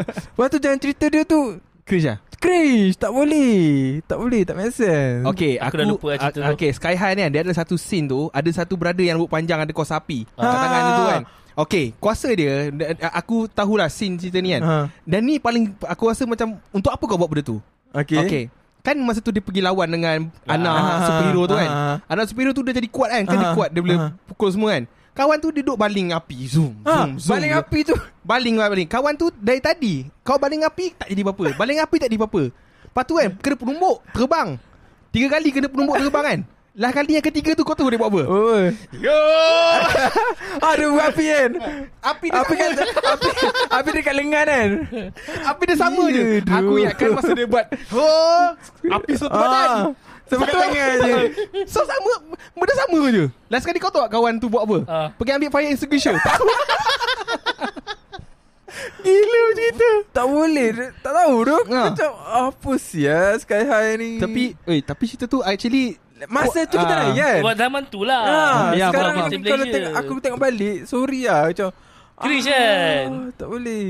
Lepas 0.30 0.46
tu 0.48 0.58
jangan 0.58 0.78
cerita 0.78 1.04
dia 1.06 1.22
tu 1.22 1.58
Cringe 1.82 2.06
lah. 2.06 2.18
Cringe 2.36 2.94
Tak 2.94 3.10
boleh 3.10 3.58
Tak 4.02 4.16
boleh 4.16 4.40
Tak 4.42 4.54
make 4.54 4.70
sense 4.70 5.26
Okay, 5.26 5.58
Aku 5.58 5.66
aku, 5.66 5.76
dah 5.76 5.86
lupa 5.86 6.06
lah 6.06 6.18
cerita 6.20 6.38
tu. 6.38 6.52
Okay, 6.54 6.70
Sky 6.70 6.94
High 6.94 7.14
ni 7.14 7.20
kan, 7.20 7.30
dia 7.30 7.40
ada 7.42 7.52
satu 7.52 7.74
scene 7.74 8.06
tu, 8.06 8.30
ada 8.30 8.48
satu 8.48 8.74
brother 8.74 9.02
yang 9.02 9.18
rambut 9.18 9.28
panjang 9.28 9.58
ada 9.58 9.70
kuasa 9.70 9.96
api. 9.96 10.24
Ah. 10.32 10.46
Kat 10.46 10.58
tangan 10.58 10.80
dia 10.80 10.92
tu 10.92 11.04
kan. 11.06 11.22
Okay, 11.60 11.84
kuasa 11.98 12.28
dia, 12.30 12.70
dia- 12.70 12.94
aku 13.12 13.44
tahulah 13.44 13.90
scene 13.90 14.16
cerita 14.16 14.38
ni 14.38 14.54
kan. 14.54 14.62
Ha. 14.62 14.74
Dan 15.04 15.20
ni 15.22 15.36
paling, 15.36 15.76
aku 15.82 16.08
rasa 16.08 16.24
macam, 16.24 16.56
untuk 16.70 16.88
apa 16.88 17.02
kau 17.02 17.18
buat 17.18 17.28
benda 17.28 17.44
tu? 17.44 17.58
Okay, 17.92 18.16
Okay. 18.16 18.44
Kan 18.80 18.96
masa 19.04 19.20
tu 19.20 19.28
dia 19.28 19.44
pergi 19.44 19.60
lawan 19.60 19.88
dengan 19.88 20.28
Ah. 20.48 20.56
anak 20.56 20.72
Ah. 20.72 21.00
superhero 21.04 21.42
tu 21.44 21.56
kan. 21.56 21.70
Ah. 21.70 21.96
Anak 22.08 22.24
superhero 22.28 22.52
tu 22.52 22.64
dia 22.64 22.72
jadi 22.72 22.88
kuat 22.88 23.08
kan. 23.12 23.22
Kan 23.28 23.36
dia 23.36 23.48
Ah. 23.50 23.56
kuat, 23.56 23.68
dia 23.70 23.80
boleh 23.84 23.98
Ah. 23.98 24.10
pukul 24.26 24.48
semua 24.48 24.70
kan. 24.72 24.84
Kawan 25.10 25.36
tu 25.36 25.50
dia 25.50 25.60
duduk 25.60 25.76
baling 25.76 26.14
api. 26.14 26.38
Zoom, 26.46 26.80
Ha, 26.80 27.04
zoom, 27.04 27.10
zoom. 27.18 27.32
Baling 27.36 27.52
api 27.52 27.78
tu 27.82 27.96
Baling 28.20 28.56
baling. 28.56 28.88
Kawan 28.88 29.14
tu 29.18 29.26
dari 29.36 29.58
tadi 29.58 30.06
kau 30.22 30.38
baling 30.38 30.62
api 30.62 30.94
tak 30.94 31.08
jadi 31.10 31.20
apa-apa. 31.26 31.46
Baling 31.58 31.78
api 31.82 31.96
tak 31.98 32.08
jadi 32.08 32.16
apa-apa. 32.16 32.42
Lepas 32.88 33.04
tu 33.04 33.14
kan 33.18 33.28
kena 33.36 33.56
penumbuk 33.58 33.96
terbang. 34.14 34.48
Tiga 35.10 35.26
kali 35.28 35.48
kena 35.50 35.66
penumbuk 35.66 35.98
terbang 35.98 36.24
kan. 36.24 36.40
Lah 36.70 36.94
kali 36.94 37.18
yang 37.18 37.24
ketiga 37.24 37.50
tu 37.52 37.66
kau 37.66 37.74
tahu 37.74 37.90
dia 37.90 37.98
buat 37.98 38.06
apa? 38.08 38.22
Oh 38.24 38.62
Yo! 38.94 39.20
Ada 40.70 40.86
api 41.10 41.24
kan 41.26 41.50
Api 41.98 42.26
dia 42.30 42.38
Api 42.40 42.54
sama. 42.54 42.62
kan 42.62 42.70
api, 43.10 43.28
api 43.74 43.88
dekat 43.90 44.14
lengan 44.14 44.46
kan 44.46 44.70
Api 45.50 45.62
dia 45.66 45.76
sama 45.76 46.04
je. 46.08 46.22
Aduh. 46.38 46.54
Aku 46.54 46.72
ingatkan 46.78 47.08
masa 47.10 47.32
dia 47.34 47.46
buat 47.50 47.66
oh, 47.90 48.46
api 48.86 49.12
satu 49.18 49.34
badan. 49.34 49.66
ah, 49.66 49.82
Sampai 50.30 50.46
kat 50.46 50.54
tangan 50.56 50.92
je 51.02 51.14
So 51.74 51.82
sama 51.82 52.12
Benda 52.54 52.74
sama 52.78 52.98
je 53.10 53.24
Last 53.50 53.66
kali 53.66 53.82
kau 53.82 53.90
tahu 53.90 54.06
tak 54.06 54.12
kawan 54.14 54.38
tu 54.38 54.46
buat 54.46 54.62
apa? 54.62 54.78
Ah. 54.86 55.08
Pergi 55.18 55.30
ambil 55.34 55.50
fire 55.50 55.74
extinguisher 55.74 56.14
Tahu 56.22 56.46
Gila 59.00 59.38
macam 59.42 59.66
itu 59.66 59.90
Tak 60.14 60.26
boleh 60.28 60.68
Tak 61.02 61.12
tahu 61.12 61.34
tu 61.42 61.56
Ha. 61.66 61.80
Macam 61.90 62.10
Apa 62.46 62.70
sia 62.78 63.34
Sky 63.36 63.62
High 63.66 63.94
ni 63.98 64.10
Tapi 64.22 64.42
eh, 64.54 64.80
Tapi 64.80 65.02
cerita 65.04 65.26
tu 65.26 65.42
actually 65.42 65.98
Masa 66.28 66.60
tu 66.64 66.76
kita 66.76 66.90
Ah. 66.90 67.00
nak 67.00 67.14
kan 67.14 67.38
Buat 67.40 67.56
zaman 67.56 67.82
tu 67.86 68.00
lah. 68.02 68.22
Ah, 68.22 68.60
Ya, 68.74 68.92
Sekarang 68.92 69.12
faham, 69.16 69.30
faham. 69.30 69.42
kalau 69.42 69.64
tengok 69.64 69.92
Aku 69.94 70.12
tengok 70.18 70.40
balik 70.40 70.78
Sorry 70.84 71.20
lah 71.24 71.40
Macam 71.48 71.68
Cringe 72.18 72.46
ah, 72.46 72.52
kan? 72.52 73.06
Tak 73.32 73.48
boleh 73.48 73.88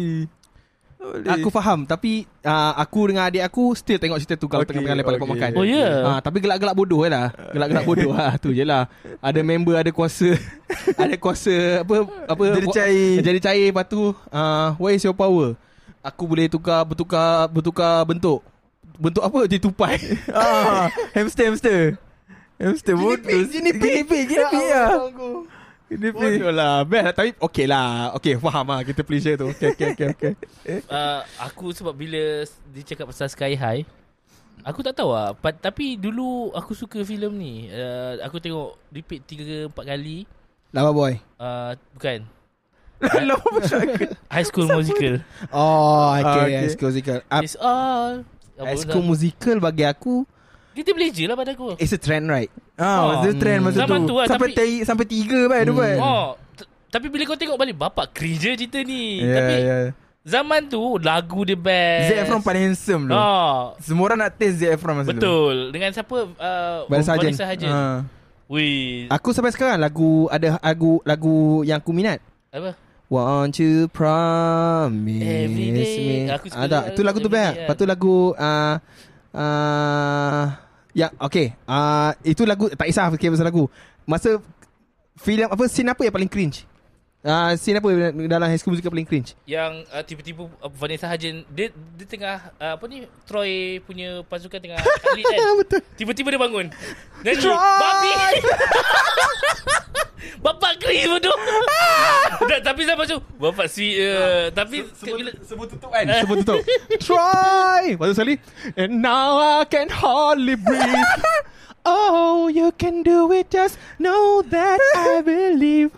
Tak 0.95 1.07
boleh 1.11 1.31
Aku 1.35 1.49
faham 1.49 1.79
Tapi 1.83 2.13
uh, 2.41 2.73
Aku 2.79 3.01
dengan 3.05 3.27
adik 3.27 3.43
aku 3.43 3.75
Still 3.75 3.97
tengok 3.97 4.21
cerita 4.21 4.37
tu 4.37 4.47
Kalau 4.47 4.63
Okay, 4.63 4.71
tengah-tengah 4.71 4.99
lepak-lepak 5.01 5.27
okay. 5.27 5.35
makan 5.35 5.51
Oh, 5.59 5.67
ya? 5.67 5.87
Ah, 6.07 6.19
Tapi 6.23 6.39
gelak-gelak 6.39 6.75
bodoh 6.77 7.03
lah 7.03 7.33
Gelak-gelak 7.51 7.83
bodoh 7.83 8.13
lah 8.13 8.39
Tu 8.39 8.53
je 8.53 8.63
lah 8.63 8.87
Ada 9.19 9.41
member 9.41 9.75
ada 9.75 9.91
kuasa 9.91 10.31
Ada 11.03 11.17
kuasa 11.17 11.83
Apa 11.83 11.95
apa 12.29 12.43
Jadi 12.55 12.67
cair. 12.71 13.13
Jadi 13.19 13.39
cair 13.41 13.67
Lepas 13.73 13.87
tu 13.89 14.13
uh, 14.13 14.69
What 14.79 14.93
is 14.93 15.03
your 15.03 15.17
power 15.17 15.59
Aku 16.01 16.29
boleh 16.29 16.47
tukar 16.47 16.87
Bertukar 16.87 17.49
Bertukar 17.49 18.05
bentuk 18.05 18.45
Bentuk 18.95 19.25
apa 19.25 19.49
Jadi 19.49 19.59
tupai 19.59 19.97
ah, 20.37 20.87
Hamster 21.17 21.99
hamster 22.61 22.93
Hamster 22.93 22.95
bodoh 22.95 23.49
Guinea 23.49 23.73
pig, 23.73 23.81
Guinea 23.81 24.05
pig 24.05 24.25
Guinea 24.29 24.47
pig 24.53 24.67
lah 24.69 24.89
Guinea 25.89 26.11
pig 26.13 26.33
Bodoh 26.39 26.53
lah 26.53 26.75
Best 26.85 27.03
lah 27.03 27.15
Tapi 27.17 27.31
okay 27.41 27.67
lah 27.67 28.15
Okay 28.15 28.39
faham 28.39 28.67
lah 28.69 28.81
Kita 28.85 29.01
pleasure 29.03 29.35
tu 29.35 29.49
Okay 29.51 29.75
okay 29.75 29.87
okay, 29.91 30.07
okay. 30.13 30.33
Uh, 30.87 31.25
aku 31.49 31.73
sebab 31.73 31.91
bila 31.91 32.45
dia 32.47 32.83
cakap 32.87 33.11
pasal 33.11 33.27
Sky 33.27 33.57
High, 33.57 33.83
aku 34.63 34.85
tak 34.85 34.95
tahu 34.95 35.11
lah. 35.11 35.33
Pa- 35.35 35.57
tapi 35.57 35.97
dulu 35.97 36.53
aku 36.53 36.77
suka 36.77 37.01
filem 37.03 37.33
ni. 37.35 37.55
Uh, 37.67 38.21
aku 38.23 38.39
tengok 38.39 38.77
repeat 38.93 39.25
3 39.25 39.73
4 39.73 39.91
kali. 39.91 40.29
Lama 40.71 40.93
boy 40.95 41.19
Uh, 41.41 41.75
bukan. 41.97 42.23
Lama 43.27 43.41
macam 43.51 43.79
High 44.29 44.47
School 44.47 44.69
Musical. 44.69 45.25
Oh 45.51 46.13
okay, 46.13 46.23
Ah, 46.23 46.45
okay. 46.45 46.57
High 46.61 46.73
School 46.77 46.91
Musical 46.93 47.19
Up, 47.27 47.43
It's 47.43 47.57
all 47.59 48.23
High 48.61 48.79
School 48.79 49.03
Musical 49.03 49.57
bagi 49.59 49.89
aku 49.89 50.29
Kita 50.71 50.91
boleh 50.91 51.11
je 51.11 51.25
lah 51.25 51.35
pada 51.35 51.51
aku. 51.51 51.75
It's 51.77 51.91
a 51.91 51.99
trend 51.99 52.27
right 52.27 52.49
Ah, 52.75 53.21
masa 53.21 53.29
tu 53.29 53.37
trend 53.37 53.61
masa 53.61 53.77
Zaman 53.79 53.99
tu. 54.01 54.07
tu 54.07 54.15
lah, 54.17 54.27
sampai 54.27 54.49
tapi- 54.49 54.57
ti- 54.57 54.83
sampai 54.83 55.05
tiga 55.05 55.41
kan 55.47 55.61
dia 55.61 55.75
buat. 55.75 55.97
Oh, 55.99 56.27
t- 56.55 56.65
tapi 56.89 57.07
bila 57.07 57.23
kau 57.25 57.37
tengok 57.37 57.57
balik 57.57 57.77
bapak 57.77 58.09
je 58.15 58.33
cerita 58.33 58.79
ni. 58.81 59.21
Ya, 59.21 59.35
tapi 59.35 59.55
ya. 59.61 59.77
zaman 60.23 60.61
tu 60.65 60.81
lagu 60.97 61.45
dia 61.45 61.55
best. 61.55 62.09
Zac 62.09 62.19
Efron 62.25 62.41
paling 62.41 62.63
handsome 62.67 63.03
tu. 63.05 63.13
Oh, 63.13 63.77
Semua 63.79 64.05
orang 64.07 64.19
nak 64.21 64.33
taste 64.33 64.59
Zac 64.59 64.71
Efron 64.73 64.95
masa 64.97 65.11
tu. 65.11 65.15
betul. 65.15 65.57
Dengan 65.71 65.91
siapa? 65.93 66.17
Uh, 66.31 66.79
Vanessa 66.87 67.13
Hudgens. 67.13 67.37
Vanessa 67.37 67.45
Hudgens. 67.47 67.77
Wih. 68.49 69.07
Aku 69.07 69.31
sampai 69.31 69.55
sekarang 69.55 69.79
lagu 69.79 70.27
Ada 70.27 70.59
lagu 70.59 70.99
Lagu 71.05 71.37
yang 71.63 71.79
aku 71.79 71.95
minat 71.95 72.19
Apa? 72.51 72.75
Want 73.07 73.55
you 73.59 73.87
promise 73.87 75.23
Every 75.23 75.71
day. 75.71 76.27
me 76.27 76.35
Aku 76.35 76.51
suka 76.51 76.59
ah, 76.59 76.67
tak, 76.67 76.83
lagu 76.83 76.91
Itu 76.91 77.01
lagu 77.05 77.19
tu 77.21 77.31
best 77.31 77.55
Lepas 77.57 77.75
tu 77.79 77.87
lagu 77.87 78.15
uh, 78.35 78.75
uh, 79.35 80.47
Ya, 80.91 81.15
okay. 81.23 81.55
Uh, 81.67 82.11
itu 82.27 82.43
lagu 82.43 82.67
tak 82.75 82.91
kisah 82.91 83.11
fikir 83.15 83.31
pasal 83.31 83.47
lagu. 83.47 83.71
Masa 84.03 84.43
filem 85.19 85.47
apa 85.47 85.63
scene 85.71 85.91
apa 85.95 86.03
yang 86.03 86.15
paling 86.15 86.31
cringe? 86.31 86.67
Ah, 87.21 87.53
uh, 87.53 87.61
scene 87.61 87.77
apa 87.77 87.93
dalam 88.17 88.49
High 88.49 88.57
School 88.57 88.73
Musical 88.73 88.89
paling 88.89 89.05
cringe? 89.05 89.37
Yang 89.45 89.85
uh, 89.93 90.01
tiba-tiba 90.01 90.49
uh, 90.49 90.73
Vanessa 90.73 91.05
Hudgens 91.05 91.45
dia 91.53 91.69
dia 91.69 92.07
tengah 92.09 92.49
uh, 92.57 92.81
apa 92.81 92.85
ni 92.89 93.05
Troy 93.29 93.77
punya 93.85 94.25
pasukan 94.25 94.57
tengah 94.57 94.81
lead 95.21 95.29
kan. 95.29 95.53
Betul. 95.61 95.81
Tiba-tiba 96.01 96.29
dia 96.33 96.41
bangun. 96.41 96.67
Troy! 97.21 97.53
babi. 97.53 98.13
Bapak 100.41 100.81
Chris 100.81 101.05
bodoh. 101.05 101.37
Dan, 102.49 102.61
tapi 102.65 102.89
sampai 102.89 103.05
tu 103.05 103.21
bapak 103.37 103.69
sweet 103.69 104.01
uh, 104.01 104.49
tapi 104.57 104.89
bila 105.05 105.33
Sebut 105.45 105.69
tutup 105.69 105.93
kan 105.93 106.09
Sebut 106.25 106.37
tutup. 106.41 106.61
Try. 107.07 108.01
Lepas 108.01 108.07
tu 108.09 108.15
sekali. 108.17 108.35
And 108.81 109.05
now 109.05 109.37
I 109.37 109.69
can 109.69 109.93
hardly 109.93 110.57
breathe. 110.57 111.13
Oh, 112.01 112.49
you 112.49 112.73
can 112.75 113.05
do 113.05 113.29
it. 113.31 113.49
Just 113.49 113.77
know 113.97 114.41
that 114.49 114.81
I 114.97 115.21
believe. 115.27 115.93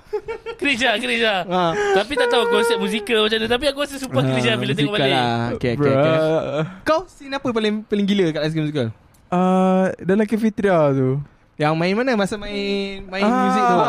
lah, 0.83 0.95
cringe 0.99 1.23
lah. 1.23 1.41
Ah. 1.47 1.73
Tapi 1.95 2.13
tak 2.19 2.29
tahu 2.29 2.51
konsep 2.51 2.77
musikal 2.77 3.25
macam 3.25 3.39
mana. 3.39 3.49
Tapi 3.49 3.65
aku 3.71 3.79
rasa 3.81 3.97
super 3.97 4.23
cringe 4.23 4.49
lah 4.49 4.59
bila 4.59 4.73
tengok 4.75 4.93
balik. 4.93 5.15
Okay, 5.57 5.73
okay, 5.79 5.93
okay. 5.95 6.17
Kau 6.83 7.07
scene 7.07 7.33
apa 7.33 7.49
paling 7.49 7.87
paling 7.87 8.05
gila 8.05 8.27
kat 8.31 8.41
High 8.43 8.53
School 8.53 8.67
Musical? 8.67 8.89
uh, 9.31 9.85
Dalam 9.99 10.27
cafeteria 10.27 10.91
tu 10.93 11.23
Yang 11.53 11.75
main 11.77 11.95
mana 11.95 12.17
masa 12.17 12.41
main 12.41 13.05
main 13.07 13.23
Ah. 13.23 13.39
muzik 13.45 13.63
tu? 13.63 13.77
Ah, 13.77 13.85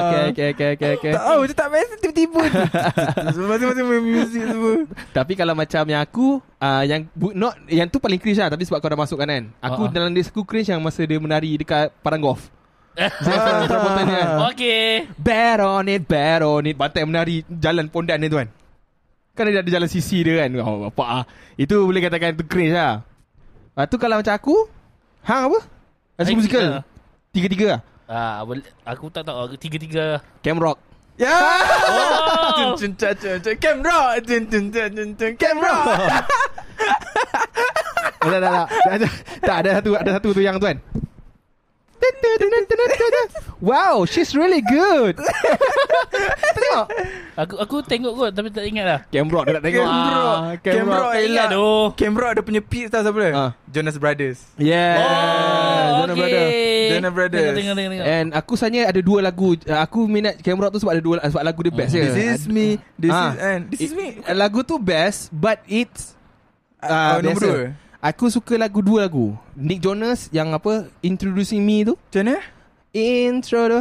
okay, 0.00 0.24
okay, 0.24 0.48
okay, 0.50 0.68
okay, 0.72 0.90
okay. 0.96 1.12
Tak 1.12 1.22
tahu 1.22 1.38
Macam 1.44 1.56
tak 1.56 1.68
biasa 1.68 1.92
Tiba-tiba 2.00 2.42
Masing-masing 3.28 3.86
main 3.86 4.02
muzik 4.02 4.42
semua 4.42 4.74
Tapi 5.12 5.32
kalau 5.34 5.54
macam 5.54 5.82
yang 5.84 6.00
aku 6.00 6.26
uh, 6.58 6.82
yang 6.82 7.04
not 7.36 7.54
yang 7.68 7.86
tu 7.86 8.00
paling 8.00 8.16
cringe 8.16 8.40
lah 8.40 8.48
tapi 8.48 8.64
sebab 8.64 8.80
kau 8.80 8.88
dah 8.88 8.96
masukkan 8.96 9.28
kan. 9.28 9.44
Aku 9.60 9.84
Ah. 9.84 9.92
dalam 9.92 10.10
dia 10.10 10.24
aku 10.24 10.42
cringe 10.42 10.72
yang 10.72 10.80
masa 10.80 11.04
dia 11.04 11.20
menari 11.20 11.54
dekat 11.54 11.92
padang 12.00 12.24
golf. 12.24 12.48
Ah. 12.94 13.10
Kan. 13.20 14.54
Okay. 14.54 15.10
Bet 15.18 15.58
on 15.58 15.84
it, 15.86 16.06
bet 16.06 16.40
on 16.40 16.64
it. 16.64 16.72
Bantai 16.72 17.02
menari 17.02 17.42
jalan 17.44 17.90
pondan 17.90 18.16
dia 18.16 18.30
tu 18.30 18.38
kan. 18.38 18.48
Kan 19.34 19.50
dia 19.50 19.60
ada 19.60 19.68
jalan 19.68 19.90
sisi 19.90 20.22
dia 20.22 20.46
kan. 20.46 20.50
Oh, 20.56 20.86
bapak 20.88 21.08
ah. 21.10 21.24
Itu 21.54 21.84
boleh 21.84 22.00
katakan 22.00 22.32
tu 22.32 22.46
cringe 22.46 22.70
lah. 22.70 23.02
Lepas 23.74 23.90
tu 23.90 23.98
kalau 23.98 24.22
macam 24.22 24.30
aku, 24.30 24.56
hang 25.20 25.50
apa? 25.50 25.58
Hai, 26.14 26.32
musical. 26.32 26.86
Ah. 27.34 27.36
Tiga-tiga 27.36 27.66
lah. 27.66 27.80
Ah, 28.06 28.46
boleh- 28.46 28.70
aku 28.84 29.10
tak 29.10 29.26
tahu. 29.26 29.58
Tiga-tiga. 29.58 30.22
Cam 30.38 30.54
Rock. 30.56 30.78
Ya 31.14 31.30
Oh. 31.30 32.74
Cun 32.74 32.90
cun 32.90 33.14
cun 33.14 33.38
cun 33.38 33.54
Camera 33.62 34.18
Cun 34.18 34.50
cun 34.50 34.66
cun 34.66 34.90
cun 34.90 35.10
cun 35.14 35.32
Camera 35.38 35.74
Oh, 38.18 38.28
tak, 38.28 38.40
tak, 38.40 38.50
tak. 38.50 38.66
Tak, 38.66 38.98
tak, 39.44 39.56
ada 39.62 39.70
satu 39.78 39.90
ada 39.94 40.10
satu 40.16 40.28
tu 40.32 40.40
yang 40.40 40.58
tu 40.58 40.64
kan. 40.64 40.78
Wow, 43.60 44.04
she's 44.04 44.32
really 44.32 44.60
good. 44.60 45.16
Tengok. 46.56 46.84
Aku 47.34 47.54
aku 47.56 47.76
tengok 47.80 48.12
kot 48.14 48.30
tapi 48.30 48.48
tak 48.48 48.64
ingat 48.64 48.84
lah. 48.84 49.00
Cam 49.08 49.26
Rock 49.28 49.44
dia 49.44 49.54
nak 49.54 49.62
tengok. 49.62 49.86
Camera 49.86 50.20
Ah, 50.20 50.52
Cam 50.58 50.72
Camera 50.74 50.96
Rock. 50.98 51.12
Ingat 51.12 51.24
Elak 51.24 51.46
tu. 51.48 51.68
Camera 51.94 52.26
ada 52.28 52.40
punya 52.40 52.60
peaks 52.60 52.88
tahu 52.88 53.02
siapa 53.02 53.18
dia 53.18 53.32
Ah. 53.32 53.50
Jonas 53.66 53.96
Brothers 53.96 54.38
Yeah. 54.56 54.94
Oh, 54.98 55.88
Jonas 56.00 56.14
okay. 56.14 56.20
Brother. 56.20 56.46
Jonas 56.96 57.12
Brothers. 57.12 57.40
Tengok, 57.40 57.54
tengok, 57.56 57.74
tengok. 57.76 57.92
tengok. 57.92 58.06
And 58.06 58.26
aku 58.32 58.52
sebenarnya 58.54 58.82
ada 58.88 59.00
dua 59.02 59.18
lagu. 59.20 59.48
Uh, 59.58 59.80
Aku 59.82 59.98
minat 60.06 60.34
Cam 60.40 60.56
Rock 60.56 60.72
tu 60.72 60.80
sebab 60.80 60.92
ada 60.94 61.02
dua 61.02 61.14
Sebab 61.20 61.42
lagu 61.42 61.60
dia 61.60 61.74
best 61.74 61.90
je. 61.90 62.02
This 62.04 62.40
is 62.40 62.44
me 62.46 62.66
This 62.94 63.10
Ah. 63.10 63.30
is 63.30 63.36
and 63.40 63.62
This 63.68 63.80
is 63.84 63.92
me. 63.92 64.22
Eh, 64.22 64.32
Lagu 64.32 64.62
tu 64.62 64.78
best 64.78 65.28
But 65.28 65.60
it's 65.66 66.14
Ah, 66.78 67.18
uh, 67.18 67.24
Nombor 67.24 67.40
dua? 67.40 67.60
Aku 68.04 68.28
suka 68.28 68.54
lagu 68.54 68.84
dua 68.84 69.08
lagu. 69.08 69.32
Nick 69.56 69.80
Jonas 69.80 70.28
Yang 70.28 70.48
apa 70.54 70.72
Introducing 71.00 71.60
Me 71.60 71.82
tu. 71.82 71.96
Macam 71.96 72.22
mana? 72.28 72.40
Intro 72.92 73.60
tu 73.66 73.80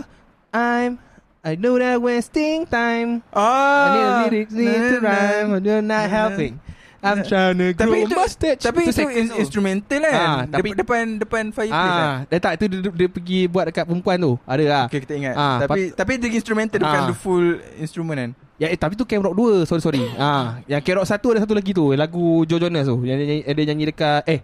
I'm 0.54 0.98
I 1.44 1.60
know 1.60 1.76
that 1.76 2.00
wasting 2.00 2.64
time. 2.64 3.20
I 3.36 3.88
need 3.92 4.00
a 4.00 4.12
Ah 4.16 4.24
lyrics 4.32 4.54
need 4.56 4.80
to 4.80 4.98
rhyme 5.04 5.60
You're 5.60 5.84
not 5.84 6.08
helping 6.08 6.56
I'm 7.04 7.20
trying 7.22 7.54
to 7.54 7.66
grow 7.70 7.84
Tapi 7.84 7.98
itu 8.02 8.16
mustache? 8.16 8.60
Tapi 8.60 8.80
itu, 8.82 8.92
second 8.92 9.14
in, 9.14 9.28
instrumental 9.38 10.00
kan? 10.02 10.14
Ah, 10.16 10.42
tapi- 10.48 10.72
Dep- 10.72 10.80
Depan 10.80 11.04
Depan 11.18 11.44
fireplace 11.50 11.76
kan 11.92 12.02
Ah, 12.02 12.16
dia 12.26 12.40
tak 12.40 12.54
tu 12.56 12.66
dia, 12.66 12.80
dia 12.82 13.08
pergi 13.08 13.40
buat 13.46 13.66
dekat 13.68 13.84
perempuan 13.84 14.18
tu. 14.18 14.34
Ada 14.42 14.64
lah. 14.64 14.86
Okay 14.88 15.00
kita 15.00 15.14
ingat. 15.14 15.36
Ah, 15.36 15.58
Tapi 15.62 15.92
Tapi 15.92 16.12
dia 16.18 16.30
instrumental 16.30 16.80
Bukan 16.80 16.98
Ah. 16.98 17.08
the 17.08 17.16
full 17.16 17.48
instrument 17.78 18.18
kan? 18.18 18.32
Ya, 18.56 18.68
eh, 18.68 18.78
tapi 18.78 18.94
tu 18.94 19.04
Cam 19.04 19.20
Rock 19.20 19.36
2 19.36 19.66
Sorry 19.66 19.82
sorry. 19.82 20.04
Ah, 20.16 20.64
Yang 20.66 20.82
Cam 20.84 20.94
Rock 20.98 21.08
1 21.08 21.28
ada 21.30 21.40
satu 21.42 21.54
lagi 21.54 21.72
tu 21.72 21.92
Lagu 21.92 22.26
Joe 22.44 22.58
Jonas 22.58 22.86
tu. 22.86 23.02
Yang 23.02 23.18
dia 23.18 23.28
nyanyi, 23.28 23.44
dia 23.46 23.66
nyanyi 23.68 23.86
dekat 23.90 24.22
Eh 24.24 24.40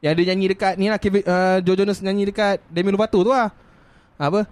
Yang 0.00 0.12
dia 0.14 0.24
nyanyi 0.28 0.46
dekat 0.48 0.72
Ni 0.76 0.86
lah 0.86 0.98
Kevin, 0.98 1.22
uh, 1.22 1.58
Joe 1.60 1.76
Jonas 1.76 1.98
nyanyi 1.98 2.24
dekat 2.26 2.62
Demi 2.68 2.88
Lovato 2.88 3.18
tu 3.18 3.28
lah. 3.28 3.50
Apa 4.14 4.46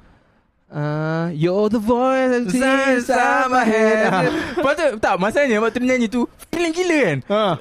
uh, 0.72 1.26
You're 1.37 1.68
the 1.68 1.78
voice 1.78 2.32
of 2.32 2.48
inside 2.48 3.52
my 3.52 3.64
head 3.64 4.08
ah. 4.12 4.22
Lepas 4.56 4.72
tu 4.74 4.87
Tak 4.98 5.14
masalahnya 5.20 5.61
Waktu 5.61 5.85
dia 5.85 5.88
nyanyi 5.94 6.08
tu 6.08 6.24
Feeling 6.50 6.72
gila 6.72 6.98
kan 7.04 7.18
ah. 7.28 7.54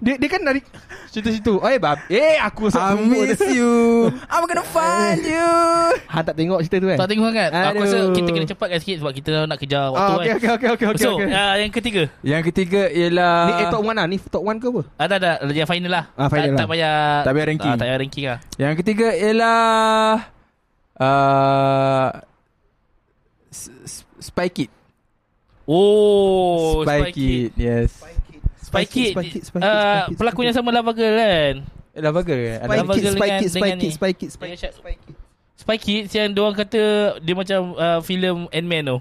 Dia, 0.00 0.16
dia 0.16 0.28
kan 0.32 0.40
dari 0.40 0.64
Situ-situ 1.12 1.60
Oh 1.60 1.68
eh 1.68 1.76
bab 1.76 2.00
Eh 2.08 2.40
aku 2.40 2.72
I 2.72 2.96
miss 2.96 3.36
you 3.52 4.08
I'm 4.32 4.48
gonna 4.48 4.64
find 4.64 5.20
you 5.20 5.50
Ha 6.08 6.24
tak 6.24 6.40
tengok 6.40 6.64
cerita 6.64 6.80
tu 6.80 6.88
kan 6.88 6.98
Tak 7.04 7.08
tengok 7.12 7.28
sangat. 7.30 7.50
Aku 7.52 7.80
rasa 7.84 7.98
kita 8.16 8.28
kena 8.32 8.46
cepatkan 8.48 8.78
sikit 8.80 8.96
sebab 9.04 9.12
kita 9.12 9.32
nak 9.44 9.58
kejar 9.60 9.92
waktu 9.92 10.00
Ah, 10.00 10.16
okay, 10.16 10.26
kan. 10.26 10.36
okay, 10.40 10.50
okay, 10.56 10.68
okay, 10.72 10.86
okay, 10.88 11.04
so, 11.04 11.20
okay. 11.20 11.30
ah, 11.36 11.54
yang 11.60 11.70
ketiga. 11.70 12.02
Yang 12.24 12.42
ketiga 12.50 12.82
ialah 12.90 13.36
Ni 13.46 13.52
eh, 13.60 13.66
top 13.70 13.82
1 13.84 13.92
lah 13.92 14.06
Ni 14.08 14.16
top 14.18 14.42
1 14.42 14.56
ke 14.58 14.66
apa 14.72 14.82
Ah, 14.96 15.06
tak, 15.06 15.18
tak. 15.20 15.36
Yang 15.52 15.68
final 15.68 15.90
lah. 15.92 16.04
Ah, 16.16 16.28
final 16.32 16.42
tak, 16.42 16.50
lah. 16.50 16.58
tak 16.58 16.68
payah... 16.72 16.94
Tak 17.22 17.32
payah 17.36 17.46
ranking. 17.46 17.70
Ah, 17.70 17.76
tak 17.76 17.86
payah 17.86 17.98
ranking 18.00 18.24
lah. 18.24 18.38
Yang 18.56 18.74
ketiga 18.80 19.08
ialah 19.12 20.10
uh, 20.98 22.08
Spy 24.20 24.48
Kid 24.50 24.70
Oh, 25.64 26.84
Spy 26.84 27.00
Kid 27.10 27.50
Yes 27.56 27.90
Spy 28.60 28.84
Kid. 28.84 29.12
Spy 29.14 29.24
Kid, 29.24 29.42
Spy 29.44 29.58
Kid, 29.60 29.64
Ah, 29.64 30.04
Spy 30.04 30.12
Kid, 30.12 30.16
Pelakunya 30.18 30.50
Spy 30.50 30.56
Kid. 30.56 30.58
sama 30.60 30.70
Lava 30.70 30.92
Girl 30.92 31.14
kan? 31.14 31.54
Eh 31.94 32.00
Lava 32.02 32.20
Girl 32.20 32.40
ke? 32.40 32.52
Ada 32.52 32.64
Spy 32.64 32.76
Lava 32.76 32.92
Kid, 32.92 33.00
Girl 33.00 33.14
Spy 33.14 33.22
dengan- 33.24 33.38
Kid, 33.38 33.48
Spy 33.48 33.60
dengan 33.60 33.78
Kid. 33.78 33.92
Spy 33.92 34.10
Kid, 34.12 34.30
Spy 34.30 34.46
Kid, 34.50 34.72
Spy 34.74 34.92
Kid. 34.98 35.14
Spy 35.54 35.76
Kids 35.78 36.10
yang 36.12 36.28
diorang 36.28 36.52
kata 36.52 36.82
dia 37.16 37.34
macam 37.34 37.60
uh, 37.72 38.00
filem 38.00 38.36
Ant-Man 38.50 38.82
tu. 38.84 38.98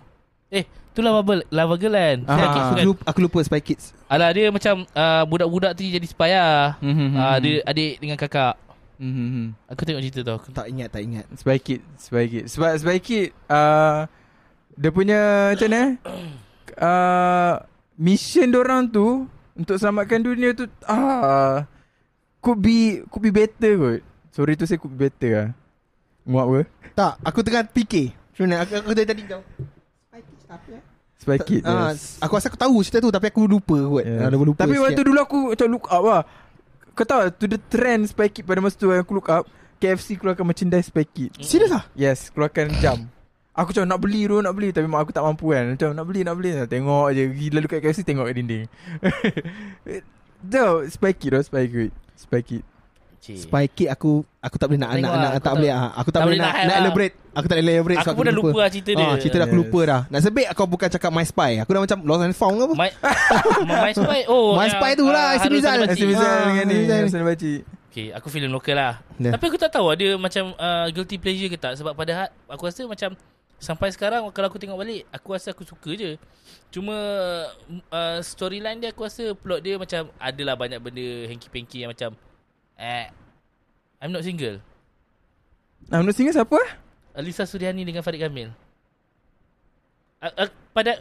Eh, 0.49 0.63
tu 0.93 1.01
Lava 1.01 1.19
Girl, 1.21 1.41
Lava 1.49 1.75
Girl 1.75 1.91
kan? 1.91 2.17
Ah. 2.23 2.31
Spy 2.31 2.45
Kids 2.45 2.61
Aku 2.61 2.75
kan? 2.75 2.85
lupa, 2.85 3.01
aku 3.03 3.19
lupa 3.19 3.39
Spy 3.41 3.59
Kids. 3.59 3.85
Alah, 4.05 4.29
dia 4.29 4.45
macam 4.47 4.75
uh, 4.85 5.23
budak-budak 5.25 5.71
tu 5.73 5.81
jadi 5.81 6.05
spy 6.05 6.31
lah. 6.31 6.77
Mhm, 6.79 7.07
Ah, 7.13 7.35
mhm. 7.35 7.39
dia 7.41 7.53
adik 7.65 7.93
dengan 7.97 8.15
kakak. 8.15 8.55
Mhm. 8.95 9.57
Aku 9.67 9.81
tengok 9.83 10.01
cerita 10.01 10.19
tu. 10.21 10.33
Aku 10.33 10.47
Tak 10.49 10.69
ingat, 10.69 10.87
tak 10.87 11.01
ingat. 11.01 11.25
Spy 11.33 11.57
Kid 11.57 11.81
Spy 11.97 12.23
Kid 12.29 12.45
Sebab 12.45 12.71
Spy 12.77 12.97
Kid 12.99 13.27
uh, 13.49 14.05
Dia 14.75 14.89
punya 14.89 15.19
Macam 15.53 15.67
mana 15.69 15.81
uh, 16.79 17.53
Mission 18.05 18.49
dorang 18.49 18.89
tu 18.89 19.29
Untuk 19.53 19.77
selamatkan 19.77 20.21
dunia 20.21 20.53
tu 20.57 20.65
ah, 20.85 21.65
Could 22.41 22.59
be 22.59 23.05
Could 23.09 23.23
be 23.23 23.31
better 23.33 23.71
kot 23.77 24.01
Sorry 24.33 24.57
tu 24.57 24.65
saya 24.65 24.81
could 24.81 24.93
be 24.97 25.05
better 25.09 25.31
lah 25.31 25.49
Muak 26.25 26.45
apa 26.47 26.59
Tak, 26.93 27.13
aku 27.25 27.39
tengah 27.43 27.67
fikir. 27.67 28.15
Macam 28.15 28.43
mana? 28.47 28.55
Aku, 28.63 28.71
aku 28.79 28.91
dari 28.95 29.07
tadi 29.09 29.21
kau. 29.27 29.41
Spy 30.07 30.21
Kids 30.23 30.43
tak 30.47 30.57
apa 30.57 30.69
eh? 30.71 30.83
Spy 31.19 31.37
Kid 31.43 31.61
Ah, 31.67 31.91
yes. 31.91 32.17
Aku 32.17 32.33
rasa 32.33 32.47
aku 32.47 32.57
tahu 32.57 32.75
cerita 32.79 33.03
tu 33.03 33.11
tapi 33.11 33.27
aku 33.27 33.43
lupa 33.43 33.75
kot. 33.75 34.03
Yes. 34.07 34.21
Ah, 34.23 34.27
dah 34.31 34.37
lupa 34.39 34.59
Tapi 34.63 34.73
sikit. 34.77 34.85
waktu 34.87 35.01
dulu 35.03 35.19
aku 35.19 35.39
Macam 35.51 35.67
look 35.67 35.85
up 35.91 36.03
lah 36.05 36.21
Kau 36.95 37.05
tahu 37.05 37.19
To 37.29 37.45
the 37.45 37.59
trend 37.69 38.07
Spy 38.07 38.27
Kid 38.31 38.47
pada 38.47 38.63
masa 38.63 38.79
tu 38.79 38.87
aku 38.89 39.13
look 39.19 39.29
up 39.29 39.43
KFC 39.77 40.15
keluarkan 40.15 40.47
merchandise 40.47 40.87
Spy 40.87 41.03
Kid 41.03 41.29
Serius 41.43 41.75
ah? 41.75 41.83
Yes 41.93 42.31
Keluarkan 42.31 42.71
jam 42.79 43.05
Aku 43.53 43.69
macam 43.69 43.85
nak 43.85 43.99
beli 44.01 44.25
tu 44.25 44.41
Nak 44.41 44.53
beli 44.53 44.73
Tapi 44.73 44.89
mak 44.89 45.05
aku 45.05 45.13
tak 45.13 45.21
mampu 45.21 45.53
kan 45.53 45.77
Macam 45.77 45.93
nak 45.93 46.05
beli 46.09 46.25
nak 46.25 46.35
beli 46.35 46.51
Tengok 46.65 47.07
je 47.13 47.23
Gila 47.29 47.59
dekat 47.61 47.79
KFC 47.79 48.01
Tengok 48.01 48.25
kat 48.25 48.35
dinding 48.35 48.65
Tu 50.43 50.65
Spy 50.89 51.11
Kid 51.13 51.29
tu 51.31 51.41
Spy 51.43 51.63
Kid 51.69 51.91
Spy 52.17 52.41
Kid 52.41 52.63
Cik. 53.23 53.47
Spy 53.47 53.65
Kid 53.71 53.87
aku 53.87 54.27
aku 54.43 54.55
tak 54.59 54.67
boleh 54.67 54.83
nak 54.83 54.89
Tengok 54.91 55.07
nak, 55.07 55.15
lah, 55.15 55.15
nak 55.15 55.31
aku 55.31 55.39
tak 55.39 55.45
tak- 55.47 55.55
boleh 55.55 55.71
ah. 55.71 55.79
Aku 55.95 56.09
tak, 56.11 56.11
tak 56.11 56.21
boleh 56.27 56.35
nak, 56.35 56.43
nak 56.43 56.59
nak 56.59 56.67
lah. 56.67 56.81
elaborate. 56.83 57.13
Aku 57.33 57.45
tak 57.47 57.55
boleh 57.55 57.63
elaborate 57.71 57.99
Aku 58.03 58.11
pun 58.11 58.23
dah 58.27 58.35
lupa 58.35 58.57
lah 58.59 58.69
cerita 58.69 58.91
dia. 58.91 59.05
Ah, 59.07 59.15
cerita 59.15 59.35
dah 59.39 59.45
aku 59.47 59.57
lupa 59.57 59.79
dah. 59.87 60.01
Nasib 60.11 60.31
baik 60.35 60.47
kau 60.51 60.67
bukan 60.67 60.87
cakap 60.91 61.07
My 61.07 61.23
Spy. 61.23 61.51
Aku 61.63 61.71
dah 61.71 61.81
macam 61.87 61.97
lost 62.03 62.21
and 62.27 62.35
found 62.35 62.55
ke 62.59 62.63
apa? 62.67 62.75
My, 62.75 62.89
My 63.79 63.91
Spy 63.95 64.19
Oh 64.33 64.59
My 64.59 64.67
yang, 64.67 64.75
Spy 64.75 64.91
tu 64.99 65.05
lah, 65.07 65.23
ah, 65.23 65.29
Hasim 65.39 65.47
Harun 65.47 65.55
Rizal. 65.55 65.77
Hasim 65.87 66.07
Rizal 66.11 66.27
Ah, 66.27 66.43
dengan 66.43 66.65
ni 66.67 66.75
Rizal. 66.75 66.99
Hasim 66.99 67.23
Baci 67.23 67.53
Okay 67.93 68.07
aku 68.11 68.27
filem 68.27 68.51
lokal 68.51 68.75
lah 68.75 68.93
Ya. 69.15 69.31
Tapi 69.31 69.45
aku 69.45 69.55
tak 69.55 69.69
tahu 69.69 69.87
Ada 69.87 70.17
macam 70.17 70.57
uh, 70.57 70.89
Guilty 70.89 71.15
pleasure 71.15 71.45
ke 71.45 71.55
tak 71.55 71.77
Sebab 71.77 71.93
pada 71.93 72.25
hat 72.25 72.29
Aku 72.49 72.65
rasa 72.65 72.81
macam 72.83 73.13
Sampai 73.57 73.89
sekarang 73.95 74.27
Kalau 74.35 74.47
aku 74.51 74.59
tengok 74.59 74.79
balik 74.79 75.07
Aku 75.09 75.33
rasa 75.33 75.55
aku 75.55 75.63
suka 75.63 75.95
je. 75.95 76.19
Cuma 76.69 76.95
uh, 77.89 78.17
Storyline 78.21 78.79
dia 78.79 78.91
aku 78.91 79.07
rasa 79.07 79.31
Plot 79.33 79.63
dia 79.63 79.79
macam 79.79 80.11
Adalah 80.19 80.55
banyak 80.59 80.79
benda 80.83 81.07
Hanky-panky 81.31 81.87
yang 81.87 81.91
macam 81.91 82.13
Eh 82.77 83.07
I'm 84.03 84.11
not 84.11 84.27
single. 84.27 84.59
Nah 85.87 86.03
menurut 86.03 86.19
singer 86.19 86.35
siapa? 86.35 86.59
Alisa 87.15 87.47
Suryani 87.47 87.87
dengan 87.87 88.03
Farid 88.03 88.19
Kamil. 88.19 88.51
Uh, 90.19 90.27
uh, 90.43 90.49
Pada 90.75 90.99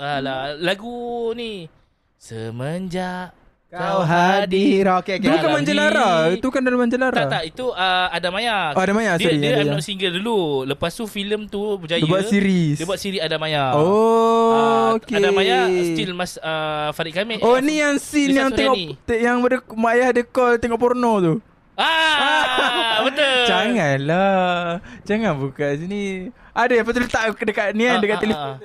uh, 0.00 0.16
Alah 0.16 0.56
Lagu 0.56 1.36
ni 1.36 1.68
Semenjak 2.16 3.37
Kau 3.68 4.00
hadir 4.00 4.88
Okay 5.04 5.20
okay 5.20 5.28
Itu 5.28 5.36
bukan 5.36 5.50
Manjelara 5.60 6.32
Itu 6.32 6.48
kan 6.48 6.64
dalam 6.64 6.80
Manjelara 6.80 7.12
Tak 7.12 7.28
tak 7.28 7.42
itu 7.44 7.68
uh, 7.68 8.08
Ada 8.08 8.32
Maya. 8.32 8.72
Oh, 8.72 8.80
Ada 8.80 8.92
Maya, 8.96 9.12
Dia 9.20 9.28
sorry, 9.28 9.36
dia 9.44 9.50
ada 9.52 9.60
I'm 9.60 9.76
not 9.76 9.84
single 9.84 10.12
dulu. 10.16 10.38
Lepas 10.64 10.96
tu 10.96 11.04
filem 11.04 11.44
tu 11.44 11.60
berjaya. 11.76 12.00
Dia 12.00 12.08
buat 12.08 12.24
series 12.24 12.80
Dia 12.80 12.88
buat 12.88 12.96
siri 12.96 13.20
Ada 13.20 13.36
Maya. 13.36 13.76
Oh 13.76 14.48
Ah, 14.48 14.86
okay 14.96 15.20
Ada 15.20 15.28
Maya 15.28 15.68
still 15.68 16.16
mas 16.16 16.40
uh, 16.40 16.96
Farid 16.96 17.12
Kamil. 17.12 17.44
Oh 17.44 17.60
ni 17.60 17.76
yang 17.76 18.00
scene 18.00 18.32
yang 18.32 18.48
tengok 18.48 18.96
te, 19.04 19.20
Yang 19.20 19.36
ber, 19.44 19.52
mak 19.76 19.92
ayah 20.00 20.08
dia 20.16 20.24
call 20.24 20.56
Tengok 20.56 20.80
porno 20.80 21.12
tu 21.20 21.34
Ah, 21.76 23.04
betul. 23.04 23.44
Janganlah 23.46 24.80
Jangan 25.04 25.36
buka 25.36 25.76
sini 25.76 26.32
Ada 26.50 26.72
yang 26.72 26.86
betul 26.88 27.04
letak 27.04 27.36
dekat 27.36 27.76
ni 27.76 27.84
kan 27.84 27.94
Ah, 27.94 28.00
Dekat 28.00 28.16
ah, 28.16 28.22
telefon 28.24 28.48
ah. 28.48 28.56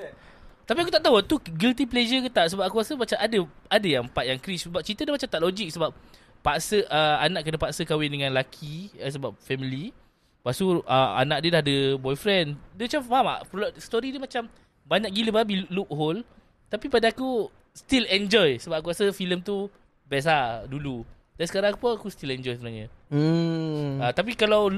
Tapi 0.64 0.78
aku 0.80 0.92
tak 0.92 1.04
tahu 1.04 1.20
tu 1.20 1.36
guilty 1.52 1.84
pleasure 1.84 2.24
ke 2.24 2.30
tak 2.32 2.48
sebab 2.48 2.64
aku 2.64 2.80
rasa 2.80 2.96
macam 2.96 3.20
ada 3.20 3.38
ada 3.68 3.88
yang 3.88 4.04
part 4.08 4.24
yang 4.24 4.40
cringe 4.40 4.64
sebab 4.64 4.80
cerita 4.80 5.04
dia 5.04 5.12
macam 5.12 5.28
tak 5.28 5.40
logik 5.44 5.68
sebab 5.68 5.92
paksa 6.40 6.84
uh, 6.88 7.20
anak 7.20 7.44
kena 7.44 7.60
paksa 7.60 7.84
kahwin 7.84 8.08
dengan 8.08 8.32
laki 8.32 8.92
uh, 8.96 9.08
sebab 9.12 9.36
family. 9.44 9.92
Lepas 10.40 10.60
tu 10.60 10.80
uh, 10.80 11.10
anak 11.20 11.44
dia 11.44 11.50
dah 11.56 11.62
ada 11.64 11.76
boyfriend. 12.00 12.56
Dia 12.76 12.84
macam 12.88 13.02
faham 13.04 13.24
tak? 13.28 13.40
Plot 13.52 13.72
story 13.80 14.08
dia 14.12 14.20
macam 14.20 14.42
banyak 14.84 15.10
gila 15.12 15.30
babi 15.40 15.68
loophole. 15.68 16.24
Tapi 16.68 16.88
pada 16.88 17.12
aku 17.12 17.48
still 17.76 18.08
enjoy 18.08 18.56
sebab 18.60 18.80
aku 18.80 18.92
rasa 18.92 19.12
filem 19.12 19.44
tu 19.44 19.68
best 20.08 20.28
lah 20.28 20.64
dulu. 20.64 21.04
Dan 21.36 21.44
sekarang 21.48 21.76
pun 21.76 21.96
aku 21.96 22.08
still 22.08 22.32
enjoy 22.32 22.56
sebenarnya. 22.56 22.88
Hmm. 23.12 24.00
Uh, 24.00 24.12
tapi 24.16 24.32
kalau 24.32 24.72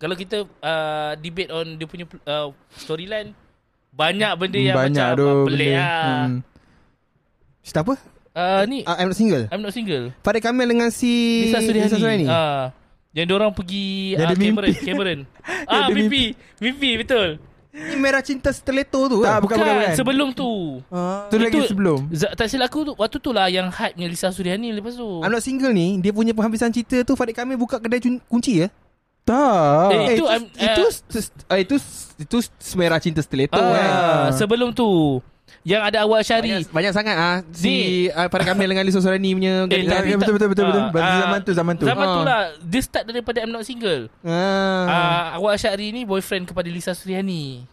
kalau 0.00 0.14
kita 0.16 0.44
uh, 0.44 1.12
debate 1.20 1.52
on 1.52 1.76
dia 1.76 1.86
punya 1.88 2.04
uh, 2.24 2.52
storyline 2.76 3.32
banyak 3.90 4.32
benda 4.34 4.58
yang 4.58 4.76
Banyak 4.76 5.06
macam 5.06 5.18
tu 5.18 5.26
uh, 5.26 5.44
pelik 5.44 5.68
benda. 5.68 5.80
lah. 5.80 6.22
Hmm. 6.24 6.38
Cerita 7.60 7.80
apa? 7.82 7.94
Uh, 8.32 8.62
ni 8.64 8.78
Uh, 8.82 8.94
I'm 8.94 9.08
not 9.08 9.18
single 9.18 9.44
I'm 9.50 9.60
not 9.60 9.72
single. 9.72 10.04
Farid 10.22 10.40
Kamil 10.40 10.68
dengan 10.68 10.88
si 10.88 11.44
Lisa 11.44 11.58
Suriani. 11.58 11.84
Lisa 11.84 11.96
Suriani. 11.96 12.26
Ah, 12.26 12.70
yang 13.10 13.26
orang 13.32 13.50
pergi 13.50 14.14
uh, 14.14 14.22
ada 14.22 14.32
mimpi. 14.32 14.46
Cameron, 14.46 14.74
Cameron. 14.78 15.18
ah, 15.66 15.82
ada 15.82 15.92
mimpi. 15.92 16.22
Mimpi 16.56 16.90
betul. 16.96 17.28
Ni 17.68 17.94
merah 17.94 18.22
cinta 18.22 18.48
steleto 18.48 19.06
tu 19.06 19.20
Tak 19.20 19.28
kan? 19.28 19.38
bukan 19.38 19.56
bukan, 19.56 19.74
bukan. 19.76 19.94
sebelum 19.94 20.28
tu. 20.32 20.50
Ah. 20.88 21.26
Tu 21.28 21.36
lagi 21.36 21.58
Itu- 21.58 21.68
sebelum 21.68 21.98
Z- 22.10 22.32
tak 22.32 22.46
silap 22.46 22.70
aku 22.70 22.80
tu, 22.82 22.92
waktu 22.94 23.16
tu 23.18 23.30
lah 23.30 23.46
yang 23.46 23.68
hype-nya 23.68 24.06
Lisa 24.06 24.30
Suriani 24.30 24.70
lepas 24.72 24.94
tu. 24.94 25.20
I'm 25.20 25.28
not 25.28 25.42
single 25.42 25.70
ni 25.70 25.98
Dia 25.98 26.10
punya 26.10 26.30
penghabisan 26.30 26.70
cerita 26.70 27.02
tu 27.02 27.12
Farid 27.12 27.34
Kamil 27.34 27.54
buka 27.54 27.76
kedai 27.76 27.98
kunci 28.24 28.62
ya 28.62 28.70
Tak 29.28 29.88
Eh, 29.90 29.98
itu 30.08 30.12
itu 30.14 30.24
I'm- 30.26 30.48
itu, 30.48 30.82
eh, 31.12 31.24
uh, 31.46 31.58
itu 31.58 31.74
itu 32.18 32.36
semerah 32.58 32.96
cinta 32.96 33.20
steleto 33.20 33.54
ah, 33.54 33.68
kan. 33.68 34.32
sebelum 34.32 34.72
tu. 34.72 35.20
Yang 35.60 35.82
ada 35.84 35.98
awal 36.02 36.20
Syari. 36.22 36.48
Banyak, 36.50 36.72
banyak 36.72 36.92
sangat 36.94 37.14
ah 37.14 37.36
si 37.50 37.72
uh, 38.08 38.24
Farid 38.26 38.46
Kamil 38.46 38.68
dengan 38.68 38.80
Lisa 38.82 38.98
Suriani 38.98 39.30
punya 39.30 39.54
Eh, 39.66 39.84
tapi 39.84 40.08
tak- 40.08 40.16
betul 40.16 40.34
betul 40.34 40.48
betul 40.48 40.64
betul. 40.66 40.80
Ah, 40.80 40.88
Berarti 40.88 41.10
ah, 41.10 41.20
zaman 41.20 41.38
tu 41.38 41.52
zaman 41.52 41.74
tu. 41.74 41.84
Zaman 41.84 42.06
tu 42.06 42.20
Ah. 42.20 42.24
lah 42.24 42.40
Dia 42.58 42.80
start 42.80 43.04
daripada 43.04 43.38
I'm 43.38 43.50
not 43.50 43.62
single 43.62 44.08
Ah. 44.22 44.84
Ah, 44.86 45.36
Awak 45.36 45.54
Syari 45.58 45.86
ni 45.90 46.02
boyfriend 46.02 46.44
kepada 46.46 46.66
Lisa 46.66 46.90
Suriani 46.90 47.68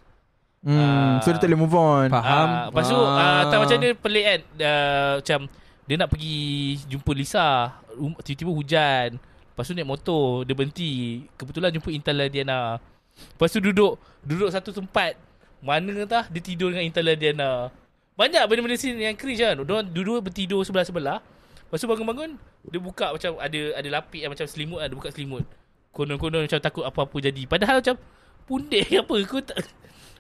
Hmm, 0.59 0.75
Ah. 0.75 1.21
so 1.21 1.29
dia 1.29 1.37
tak 1.37 1.45
boleh 1.45 1.61
move 1.61 1.71
on. 1.73 2.07
Faham. 2.09 2.47
Ah, 2.49 2.65
Lepas 2.67 2.85
tu 2.85 2.97
Ah. 2.97 3.15
ah. 3.15 3.41
tak 3.47 3.57
macam 3.59 3.75
dia 3.77 3.91
pelik 3.93 4.25
kan 4.25 4.39
uh, 4.57 5.11
Macam 5.15 5.39
Dia 5.85 5.95
nak 5.95 6.09
pergi 6.09 6.37
jumpa 6.85 7.11
Lisa 7.11 7.47
um, 7.93 8.11
Tiba-tiba 8.17 8.51
hujan 8.51 9.09
Lepas 9.55 9.65
tu 9.65 9.73
naik 9.73 9.87
motor 9.87 10.43
Dia 10.43 10.51
berhenti. 10.51 11.23
Kebetulan 11.33 11.71
jumpa 11.71 11.87
Intan 11.89 12.19
Ladiana. 12.19 12.75
Lepas 13.15 13.49
tu 13.49 13.63
duduk 13.63 13.95
Duduk 14.19 14.51
satu 14.51 14.75
tempat. 14.75 15.15
Mana 15.63 15.95
entah 15.95 16.27
Dia 16.27 16.43
tidur 16.43 16.75
dengan 16.75 16.83
Intan 16.83 17.07
Ladiana. 17.07 17.71
Banyak 18.15 18.43
benda-benda 18.45 18.75
scene 18.75 18.99
yang 19.01 19.15
cringe 19.15 19.39
kan. 19.39 19.55
Diorang 19.57 19.87
dua-dua 19.87 20.19
bertidur 20.19 20.59
sebelah-sebelah. 20.61 21.23
Lepas 21.63 21.79
tu 21.79 21.87
bangun-bangun 21.87 22.35
Dia 22.67 22.79
buka 22.79 23.11
macam 23.11 23.39
Ada 23.39 23.59
ada 23.75 23.89
lapik 23.89 24.19
yang 24.19 24.31
macam 24.31 24.43
selimut 24.45 24.79
kan 24.79 24.91
Dia 24.91 24.97
buka 24.99 25.09
selimut. 25.09 25.43
Konon-konon 25.89 26.43
macam 26.43 26.59
takut 26.59 26.83
apa-apa 26.83 27.17
jadi. 27.23 27.47
Padahal 27.47 27.79
macam 27.79 27.95
Pundek 28.43 28.91
apa 28.91 29.15
Kau 29.23 29.39
tak 29.39 29.57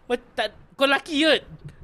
Macam 0.07 0.25
tak 0.31 0.47
Kau 0.73 0.87
laki 0.87 1.15
kot. 1.21 1.41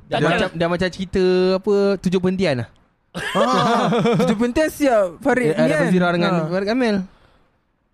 Dah 0.07 0.19
macam 0.19 0.49
dah 0.51 0.67
macam 0.67 0.87
cerita 0.87 1.23
apa 1.55 1.73
tujuh 1.99 2.19
perhentian 2.19 2.63
lah. 2.63 2.69
Ah, 3.15 3.87
Tujuh 4.19 4.35
pentas 4.35 4.71
siap 4.73 5.19
Farid 5.19 5.51
Eh, 5.51 5.55
ni 5.55 5.63
ada 5.63 5.71
kan. 5.71 5.79
Fazira 5.83 6.07
dengan 6.11 6.31
Ah. 6.31 6.47
Farid 6.47 6.67
Kamil. 6.67 6.95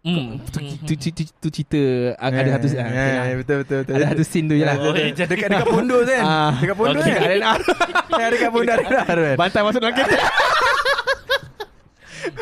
Hmm. 0.08 0.28
Tu, 0.48 0.60
tu, 0.88 0.94
tu, 0.96 1.10
tu, 1.12 1.24
tu 1.28 1.48
cerita 1.52 1.82
ah, 2.16 2.32
ada 2.32 2.50
satu 2.56 2.68
Ya, 2.72 2.80
ah, 2.80 2.88
ya, 2.88 2.88
okay 2.88 3.12
lah. 3.12 3.26
ya, 3.28 3.36
betul 3.36 3.56
betul 3.60 3.78
betul. 3.84 3.94
Ada 3.94 4.06
satu 4.08 4.24
scene 4.24 4.46
tu 4.48 4.56
je 4.56 4.64
lah. 4.64 4.76
Oh, 4.80 4.96
eh, 4.96 5.12
Dekat 5.12 5.28
dekat 5.52 5.68
pondok 5.68 6.00
tu 6.02 6.14
kan. 6.16 6.24
Ah. 6.24 6.52
Dekat 6.56 6.76
pondok 6.76 7.02
Okay. 7.04 7.12
kan. 7.12 7.22
Arena. 7.28 7.52
Yang 8.24 8.30
dekat 8.32 8.50
pondok 8.50 8.76
kan. 8.80 9.36
Bantai 9.36 9.62
masuk 9.62 9.80
dalam 9.84 9.94
kereta. 9.94 10.18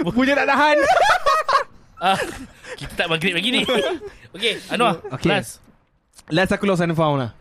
Punya 0.15 0.33
tak 0.35 0.47
tahan. 0.47 0.77
Ah, 1.97 2.19
kita 2.75 2.93
tak 2.93 3.07
maghrib 3.07 3.33
lagi 3.33 3.49
ni. 3.49 3.61
Okay, 4.35 4.59
Anwar. 4.69 4.99
Okay. 5.15 5.29
Last. 5.31 5.63
Last 6.27 6.51
aku 6.51 6.65
lost 6.67 6.83
and 6.83 6.93
found 6.93 7.17
lah. 7.21 7.31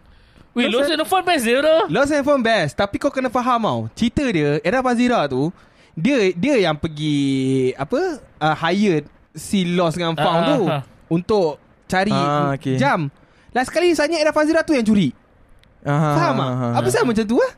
Weh, 0.54 0.70
Lost 0.70 0.86
and 0.86 1.02
Found 1.02 1.26
best 1.26 1.42
dia 1.42 1.58
bro. 1.58 1.90
Lost 1.90 2.14
and 2.14 2.22
found 2.22 2.46
best 2.46 2.78
Tapi 2.78 2.94
kau 2.94 3.10
kena 3.10 3.26
faham 3.26 3.58
tau 3.58 3.80
Cerita 3.90 4.22
dia 4.22 4.62
Era 4.62 4.86
Fazira 4.86 5.26
tu 5.26 5.50
Dia 5.98 6.30
dia 6.30 6.70
yang 6.70 6.78
pergi 6.78 7.74
Apa 7.74 8.22
uh, 8.38 8.54
Hired 8.54 9.02
Si 9.34 9.66
Lost 9.68 9.94
dengan 9.94 10.14
Found 10.14 10.40
Ah, 10.40 10.48
tu 10.48 10.60
ah, 10.64 10.72
ah. 10.72 10.82
Untuk 11.06 11.58
Cari 11.84 12.10
Ah, 12.10 12.52
okay. 12.52 12.74
Jam 12.74 13.10
Last 13.50 13.68
kali 13.68 13.90
Sebenarnya 13.90 14.18
Era 14.20 14.30
Fazira 14.30 14.60
tu 14.60 14.70
yang 14.70 14.82
curi 14.82 15.10
Aha, 15.82 16.10
Faham 16.14 16.34
tak 16.34 16.48
aha, 16.48 16.68
Apa 16.72 16.80
aha. 16.80 16.94
sama 16.94 17.06
macam 17.10 17.24
tu 17.24 17.36
lah 17.36 17.52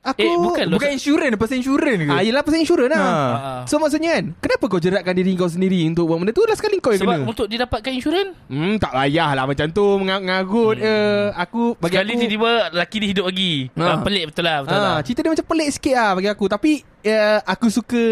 Aku 0.00 0.22
Eh, 0.22 0.30
bukan 0.32 0.64
Bukan 0.70 0.88
insurans, 0.90 1.34
pasal 1.34 1.58
insurans 1.58 2.00
ke? 2.00 2.08
Ah, 2.08 2.22
yelah 2.22 2.40
pasal 2.40 2.58
insurans 2.58 2.88
lah 2.88 2.96
Ha. 2.96 3.04
Ah, 3.04 3.34
ah. 3.36 3.62
So 3.66 3.76
maksudnya 3.76 4.14
kan 4.14 4.24
Kenapa 4.38 4.64
kau 4.64 4.78
jeratkan 4.78 5.10
diri 5.12 5.34
kau 5.34 5.46
sendiri 5.46 5.84
Untuk 5.84 6.06
buat 6.06 6.16
benda 6.16 6.30
tu 6.30 6.42
Last 6.42 6.58
kali 6.58 6.78
kau 6.78 6.90
yang 6.90 7.02
Sebab 7.02 7.14
kena 7.18 7.28
untuk 7.28 7.46
dia 7.46 7.58
dapatkan 7.60 7.92
insurans 7.92 8.30
Hmm 8.46 8.78
tak 8.78 8.88
payah 8.90 9.30
lah 9.32 9.44
Macam 9.44 9.66
tu 9.68 9.84
menga- 9.96 10.22
Mengarut 10.22 10.76
Hmm. 10.76 10.86
eh. 10.86 11.26
Aku 11.36 11.62
Bagi 11.76 11.92
Sekali 11.92 12.08
aku 12.08 12.20
tiba-tiba 12.20 12.50
Laki 12.72 12.96
dia 12.96 13.08
hidup 13.10 13.26
lagi 13.26 13.52
Ah. 13.74 13.82
ah. 13.84 13.98
Pelik 14.00 14.24
betul 14.24 14.44
lah 14.44 14.56
betul 14.62 14.72
Ah, 14.72 14.80
lah. 14.80 14.96
cerita 15.02 15.20
dia 15.20 15.30
macam 15.30 15.46
pelik 15.46 15.68
sikit 15.68 15.94
lah 15.94 16.10
bagi 16.14 16.28
aku. 16.30 16.44
Tapi 16.46 16.70
uh, 17.04 17.38
aku 17.44 17.66
suka 17.68 18.02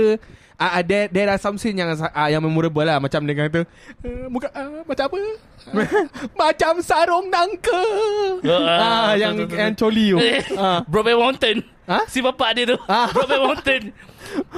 uh, 0.59 0.83
there, 0.83 1.07
there 1.09 1.29
are 1.29 1.37
some 1.37 1.57
scene 1.57 1.77
yang 1.77 1.89
uh, 1.91 2.29
yang 2.29 2.41
memorable 2.41 2.83
lah. 2.83 2.97
Macam 2.97 3.23
dia 3.23 3.37
kata, 3.37 3.65
uh, 4.03 4.27
muka, 4.29 4.49
uh, 4.51 4.83
macam 4.85 5.05
apa? 5.07 5.17
Uh, 5.17 5.37
macam 6.41 6.73
sarung 6.81 7.29
nangka. 7.29 7.83
Ah, 8.45 8.55
Ah, 8.57 9.05
betul, 9.13 9.21
yang 9.21 9.35
betul, 9.35 9.47
betul. 9.47 9.59
yang 9.61 9.73
coli 9.75 10.07
tu. 10.09 10.19
Eh, 10.19 10.41
Ah. 10.55 10.81
Brokeback 10.85 11.19
Mountain 11.19 11.57
Ha? 11.87 12.03
Si 12.11 12.19
bapak 12.19 12.51
dia 12.53 12.75
tu 12.75 12.77
Ah. 12.87 13.07
Brokeback 13.11 13.41
Mountain 13.41 13.83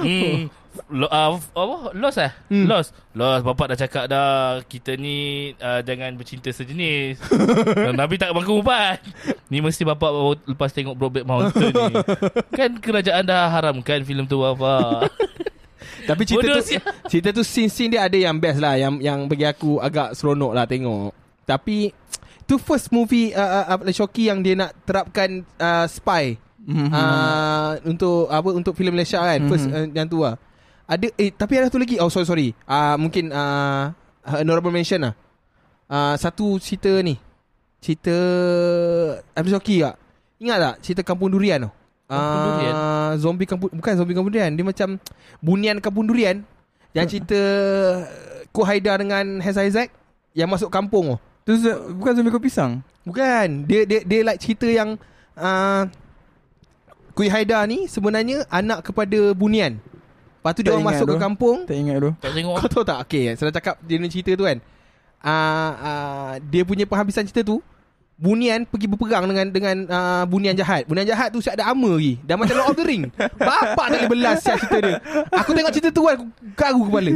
hmm. 0.01 0.49
Lo, 0.89 1.05
uh, 1.05 1.35
apa? 1.37 1.75
Lost 1.93 2.17
eh? 2.17 2.31
Hmm. 2.47 2.65
Lost 2.65 2.95
Lost 3.11 3.43
Bapak 3.43 3.73
dah 3.73 3.77
cakap 3.77 4.07
dah 4.07 4.63
Kita 4.63 4.95
ni 4.95 5.51
uh, 5.59 5.83
Jangan 5.83 6.15
bercinta 6.15 6.49
sejenis 6.49 7.19
uh, 7.85 7.91
Nabi 7.91 8.15
tak 8.15 8.31
makan 8.31 8.63
ubat 8.63 8.97
Ni 9.51 9.59
mesti 9.59 9.83
bapak 9.83 10.07
baru 10.07 10.33
Lepas 10.47 10.71
tengok 10.71 10.95
Brokeback 10.95 11.27
Mountain 11.27 11.73
ni 11.73 11.93
Kan 12.57 12.79
kerajaan 12.79 13.27
dah 13.27 13.51
haramkan 13.51 14.01
filem 14.01 14.23
tu 14.23 14.39
bapak 14.39 15.11
Tapi 16.05 16.21
cerita 16.23 16.45
Bodoh 16.45 16.57
tu 16.57 16.65
sial. 16.65 16.83
cerita 17.07 17.29
tu 17.31 17.41
scene-scene 17.41 17.91
dia 17.93 18.01
ada 18.03 18.15
yang 18.15 18.35
best 18.35 18.59
lah 18.59 18.75
yang 18.75 18.99
yang 18.99 19.25
bagi 19.25 19.43
aku 19.43 19.77
agak 19.77 20.13
seronok 20.13 20.51
lah 20.51 20.65
tengok. 20.65 21.11
Tapi 21.43 21.89
tu 22.43 22.57
first 22.57 22.89
movie 22.89 23.29
uh, 23.31 23.75
uh, 23.75 23.89
Shoki 23.89 24.27
yang 24.27 24.41
dia 24.41 24.53
nak 24.53 24.73
terapkan 24.83 25.41
uh, 25.55 25.85
spy 25.85 26.35
Mhm. 26.59 26.91
uh, 26.91 27.71
untuk 27.83 28.29
apa 28.29 28.49
untuk 28.51 28.73
filem 28.73 28.93
Malaysia 28.93 29.17
kan 29.17 29.39
Mhm. 29.41 29.49
first 29.49 29.65
uh, 29.65 29.87
yang 29.89 30.05
tu 30.05 30.21
lah. 30.21 30.35
Ada 30.85 31.07
eh 31.15 31.29
tapi 31.29 31.57
ada 31.57 31.69
satu 31.69 31.77
lagi. 31.77 31.97
Oh 31.97 32.09
sorry 32.09 32.25
sorry. 32.25 32.47
Uh, 32.65 32.97
mungkin 32.97 33.29
uh, 33.29 33.93
honorable 34.25 34.69
mention 34.69 35.01
lah. 35.01 35.13
Uh, 35.85 36.13
satu 36.15 36.57
cerita 36.57 36.89
ni. 37.01 37.17
Cerita 37.79 38.11
Abdul 39.33 39.53
Shoki 39.55 39.81
tak? 39.81 39.95
Ingat 40.39 40.57
tak 40.59 40.75
cerita 40.83 41.01
Kampung 41.01 41.31
Durian 41.31 41.65
tu? 41.65 41.71
Kampung 42.09 42.41
Durian? 42.57 42.73
Uh, 42.73 43.11
zombie 43.21 43.45
kampung 43.45 43.69
bukan 43.69 43.93
zombie 43.93 44.15
kampung 44.17 44.33
durian. 44.33 44.49
Dia 44.49 44.65
macam 44.65 44.97
bunian 45.39 45.77
kampung 45.77 46.09
durian 46.09 46.41
yang 46.97 47.05
cerita 47.05 47.37
Ko 48.49 48.65
Haidar 48.65 48.97
dengan 48.97 49.37
Hesa 49.37 49.61
Isaac 49.61 49.93
yang 50.33 50.49
masuk 50.49 50.73
kampung 50.73 51.21
tu. 51.45 51.53
Tu 51.53 51.69
bukan 52.01 52.11
zombie 52.17 52.33
kau 52.33 52.41
pisang. 52.41 52.81
Bukan. 53.05 53.69
Dia 53.69 53.85
dia 53.85 54.01
dia 54.01 54.19
like 54.25 54.41
cerita 54.41 54.65
yang 54.65 54.97
uh, 55.37 55.85
Kui 57.13 57.29
Haidar 57.29 57.69
ni 57.69 57.85
sebenarnya 57.85 58.47
anak 58.49 58.89
kepada 58.89 59.37
bunian. 59.37 59.77
Lepas 59.77 60.51
tu 60.55 60.63
dia 60.65 60.71
Tak 60.71 60.79
orang 60.79 60.85
ingat 60.87 60.95
masuk 60.97 61.05
ke 61.05 61.13
tu. 61.13 61.21
kampung. 61.21 61.57
Tak 61.67 61.77
ingat 61.77 61.97
tu. 61.99 62.11
Tak 62.25 62.31
tengok 62.31 62.53
Kau 62.57 62.69
tahu 62.71 62.83
tak? 62.87 62.97
Okay, 63.05 63.23
saya 63.37 63.51
cakap 63.53 63.75
dia 63.85 64.01
ni 64.01 64.09
cerita 64.09 64.33
tu 64.33 64.49
kan. 64.49 64.57
Uh, 65.19 65.71
uh, 65.83 66.31
dia 66.47 66.63
punya 66.65 66.87
penghabisan 66.87 67.27
cerita 67.27 67.43
tu 67.43 67.59
Bunian 68.19 68.67
pergi 68.67 68.83
berperang 68.85 69.23
dengan 69.25 69.47
dengan 69.47 69.75
uh, 69.87 70.23
Bunian 70.27 70.51
jahat 70.51 70.83
Bunian 70.83 71.07
jahat 71.07 71.31
tu 71.31 71.39
siap 71.39 71.55
ada 71.55 71.71
armor 71.71 71.95
lagi 71.95 72.19
Dah 72.19 72.35
macam 72.35 72.51
Lord 72.53 72.69
of 72.69 72.75
the 72.75 72.83
Ring 72.83 73.07
Bapak 73.15 73.85
tak 73.87 73.95
boleh 73.95 74.11
belas 74.11 74.43
siap 74.43 74.59
cerita 74.59 74.77
dia 74.77 74.95
Aku 75.31 75.55
tengok 75.55 75.71
cerita 75.71 75.89
tu 75.89 76.03
kan 76.03 76.19
Aku 76.19 76.25
garu 76.51 76.81
kepala 76.85 77.11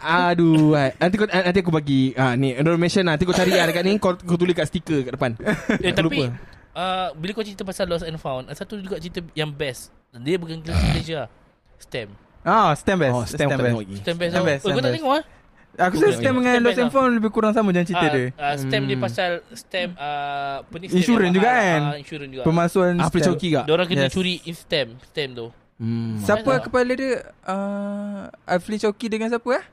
Aduh 0.00 0.72
hai. 0.72 0.96
Nanti 0.96 1.14
kau, 1.14 1.28
nanti 1.28 1.58
aku 1.60 1.68
bagi 1.68 2.00
uh, 2.14 2.32
Ni 2.32 2.56
information 2.56 3.04
lah 3.04 3.14
Nanti 3.14 3.24
kau 3.24 3.36
cari 3.36 3.52
lah 3.52 3.68
dekat 3.68 3.84
ni 3.84 3.92
Kau, 3.96 4.16
kau 4.16 4.34
tulis 4.34 4.56
kat 4.56 4.66
stiker 4.66 5.04
kat 5.04 5.12
depan 5.12 5.30
Eh, 5.36 5.92
Aku 5.92 6.00
tapi 6.00 6.16
lupa. 6.24 6.24
uh, 6.72 7.08
bila 7.12 7.30
kau 7.32 7.44
cerita 7.44 7.62
pasal 7.62 7.84
Lost 7.84 8.04
and 8.04 8.16
Found, 8.16 8.48
satu 8.50 8.80
juga 8.80 8.96
cerita 8.96 9.20
yang 9.34 9.52
best. 9.52 9.92
Dia 10.14 10.36
bukan 10.36 10.64
lah. 10.64 11.28
Stem. 11.76 12.08
Ah, 12.40 12.72
Stem 12.72 12.96
best. 12.96 13.12
Oh, 13.12 13.24
Stem 13.24 13.48
tak 13.48 13.58
tengok 13.58 13.82
lagi. 13.84 13.96
Stem 14.00 14.16
best. 14.16 14.30
Stem 14.32 14.44
best, 14.44 14.62
Oh, 14.62 14.68
kau 14.68 14.72
Stem 14.72 14.80
tak 14.80 14.88
best. 14.88 14.96
tengok 14.96 15.12
ah? 15.12 15.22
Aku 15.72 15.96
rasa 15.96 16.14
Stem 16.14 16.36
dengan 16.36 16.60
Lost 16.60 16.76
and 16.76 16.92
Found 16.92 17.12
lebih 17.16 17.30
kurang 17.30 17.52
sama 17.52 17.72
macam 17.72 17.80
cerita 17.82 18.04
Ah, 18.04 18.12
dia. 18.12 18.26
ah, 18.36 18.54
stem 18.54 18.82
dia 18.84 18.92
Hmm. 18.92 19.04
pasal 19.04 19.30
stem 19.52 19.88
ah, 19.96 20.60
apa 20.60 20.74
ni 20.76 20.86
Insurans 20.86 21.32
juga 21.32 21.48
kan? 21.48 21.80
Ah, 21.82 21.96
insurans 21.96 22.28
juga. 22.28 22.44
Pemalsuan 22.44 22.92
Ah, 22.94 23.08
stem. 23.08 23.14
pecoki 23.14 23.48
kak. 23.50 23.64
Dia 23.64 23.72
orang 23.72 23.86
kena 23.86 24.04
Yes. 24.04 24.12
curi 24.12 24.34
in 24.42 24.52
stem, 24.52 24.88
stem 25.02 25.28
tu. 25.32 25.46
Hmm. 25.80 26.20
Siapa 26.20 26.60
kepala 26.60 26.92
dia? 26.92 27.24
Uh, 27.42 28.28
Afli 28.44 28.76
Choki 28.76 29.08
dengan 29.08 29.26
siapa 29.26 29.48
eh? 29.50 29.64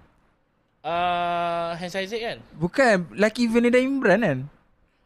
Ah, 0.80 1.76
Hans 1.76 1.92
Isaac 1.94 2.18
kan? 2.18 2.38
Bukan, 2.56 2.96
laki 3.14 3.46
Vanida 3.46 3.78
Imran 3.78 4.20
kan? 4.20 4.40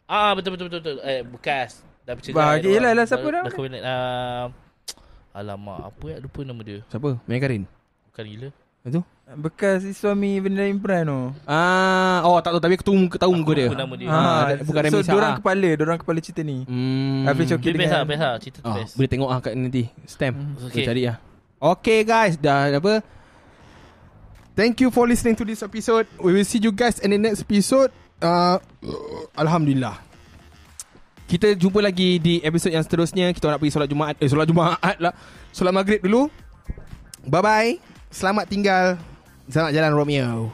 Ah, 0.06 0.32
betul 0.32 0.54
betul 0.54 0.70
betul 0.70 0.80
betul. 0.80 0.98
Eh, 1.02 1.26
bekas. 1.26 1.82
Dah 2.04 2.14
bercerai. 2.14 2.36
Bah, 2.36 2.56
dia 2.56 2.70
yelah 2.70 2.94
orang. 2.94 2.94
lah, 2.94 3.06
siapa 3.10 3.26
Dah- 3.26 3.34
nama 3.42 3.50
Dah. 3.50 3.82
Ah, 3.82 4.46
alamak, 5.34 5.80
apa 5.90 6.04
ya 6.06 6.18
lupa 6.20 6.40
nama 6.44 6.62
dia. 6.62 6.80
Siapa? 6.88 7.18
Mia 7.26 7.40
Karin. 7.42 7.64
Bukan 8.08 8.24
gila. 8.24 8.50
Bekas 9.34 9.88
suami 9.96 10.38
Vanida 10.44 10.68
Imran 10.68 11.08
tu. 11.08 11.20
Ah, 11.48 12.20
oh 12.28 12.38
tak 12.44 12.52
tahu 12.54 12.62
tapi 12.62 12.74
aku 12.76 12.86
tahu 12.86 12.98
muka 13.00 13.16
tahu 13.16 13.32
muka 13.34 13.52
dia. 13.56 13.68
Lupa 13.72 13.80
nama 13.80 13.94
dia. 13.96 14.08
Ah, 14.12 14.20
Ah, 14.20 14.60
bukan 14.60 14.68
so, 14.76 14.86
Remy 14.86 14.94
so 14.94 15.00
Shah. 15.02 15.14
dorang 15.16 15.34
kepala, 15.40 15.70
dorang 15.74 15.98
kepala 15.98 16.20
cerita 16.20 16.42
ni. 16.44 16.68
Hmm. 16.68 17.24
Afli 17.26 17.48
Choki 17.48 17.72
Dia 17.72 17.80
best 17.80 17.88
lah, 17.88 18.04
dengan 18.04 18.10
best 18.12 18.22
lah. 18.22 18.34
Cerita 18.38 18.58
tu 18.60 18.68
Ah, 18.68 18.76
best. 18.78 18.92
boleh 18.94 19.10
tengok 19.10 19.30
ah 19.32 19.40
kat 19.40 19.54
nanti. 19.56 19.84
Stem. 20.04 20.34
Hmm. 20.36 20.54
Okay. 20.60 20.68
Okay. 20.70 20.84
cari 20.84 21.02
ah. 21.08 21.18
Okay 21.64 22.00
guys, 22.04 22.36
dah 22.36 22.68
apa? 22.70 23.00
Thank 24.54 24.84
you 24.84 24.92
for 24.92 25.08
listening 25.08 25.34
to 25.34 25.48
this 25.48 25.64
episode. 25.64 26.06
We 26.20 26.36
will 26.36 26.46
see 26.46 26.60
you 26.60 26.70
guys 26.70 27.00
in 27.00 27.10
the 27.10 27.18
next 27.18 27.42
episode. 27.42 27.90
Uh, 28.20 28.60
Alhamdulillah. 29.42 29.98
Kita 31.24 31.56
jumpa 31.56 31.80
lagi 31.80 32.20
di 32.20 32.38
episod 32.38 32.70
yang 32.70 32.84
seterusnya. 32.84 33.32
Kita 33.32 33.48
nak 33.48 33.58
pergi 33.58 33.74
solat 33.74 33.88
Jumaat. 33.88 34.16
Eh, 34.20 34.28
solat 34.28 34.46
Jumaat 34.46 35.00
lah. 35.00 35.16
Solat 35.50 35.72
Maghrib 35.72 36.04
dulu. 36.04 36.28
Bye-bye. 37.24 37.93
Selamat 38.14 38.46
tinggal. 38.46 39.02
Selamat 39.50 39.74
jalan 39.74 39.92
Romeo. 39.98 40.54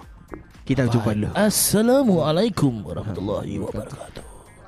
Kita 0.63 0.87
jumpa 0.87 1.11
dulu. 1.11 1.27
Assalamualaikum 1.35 2.87
warahmatullahi 2.87 3.59
wabarakatuh. 3.59 4.28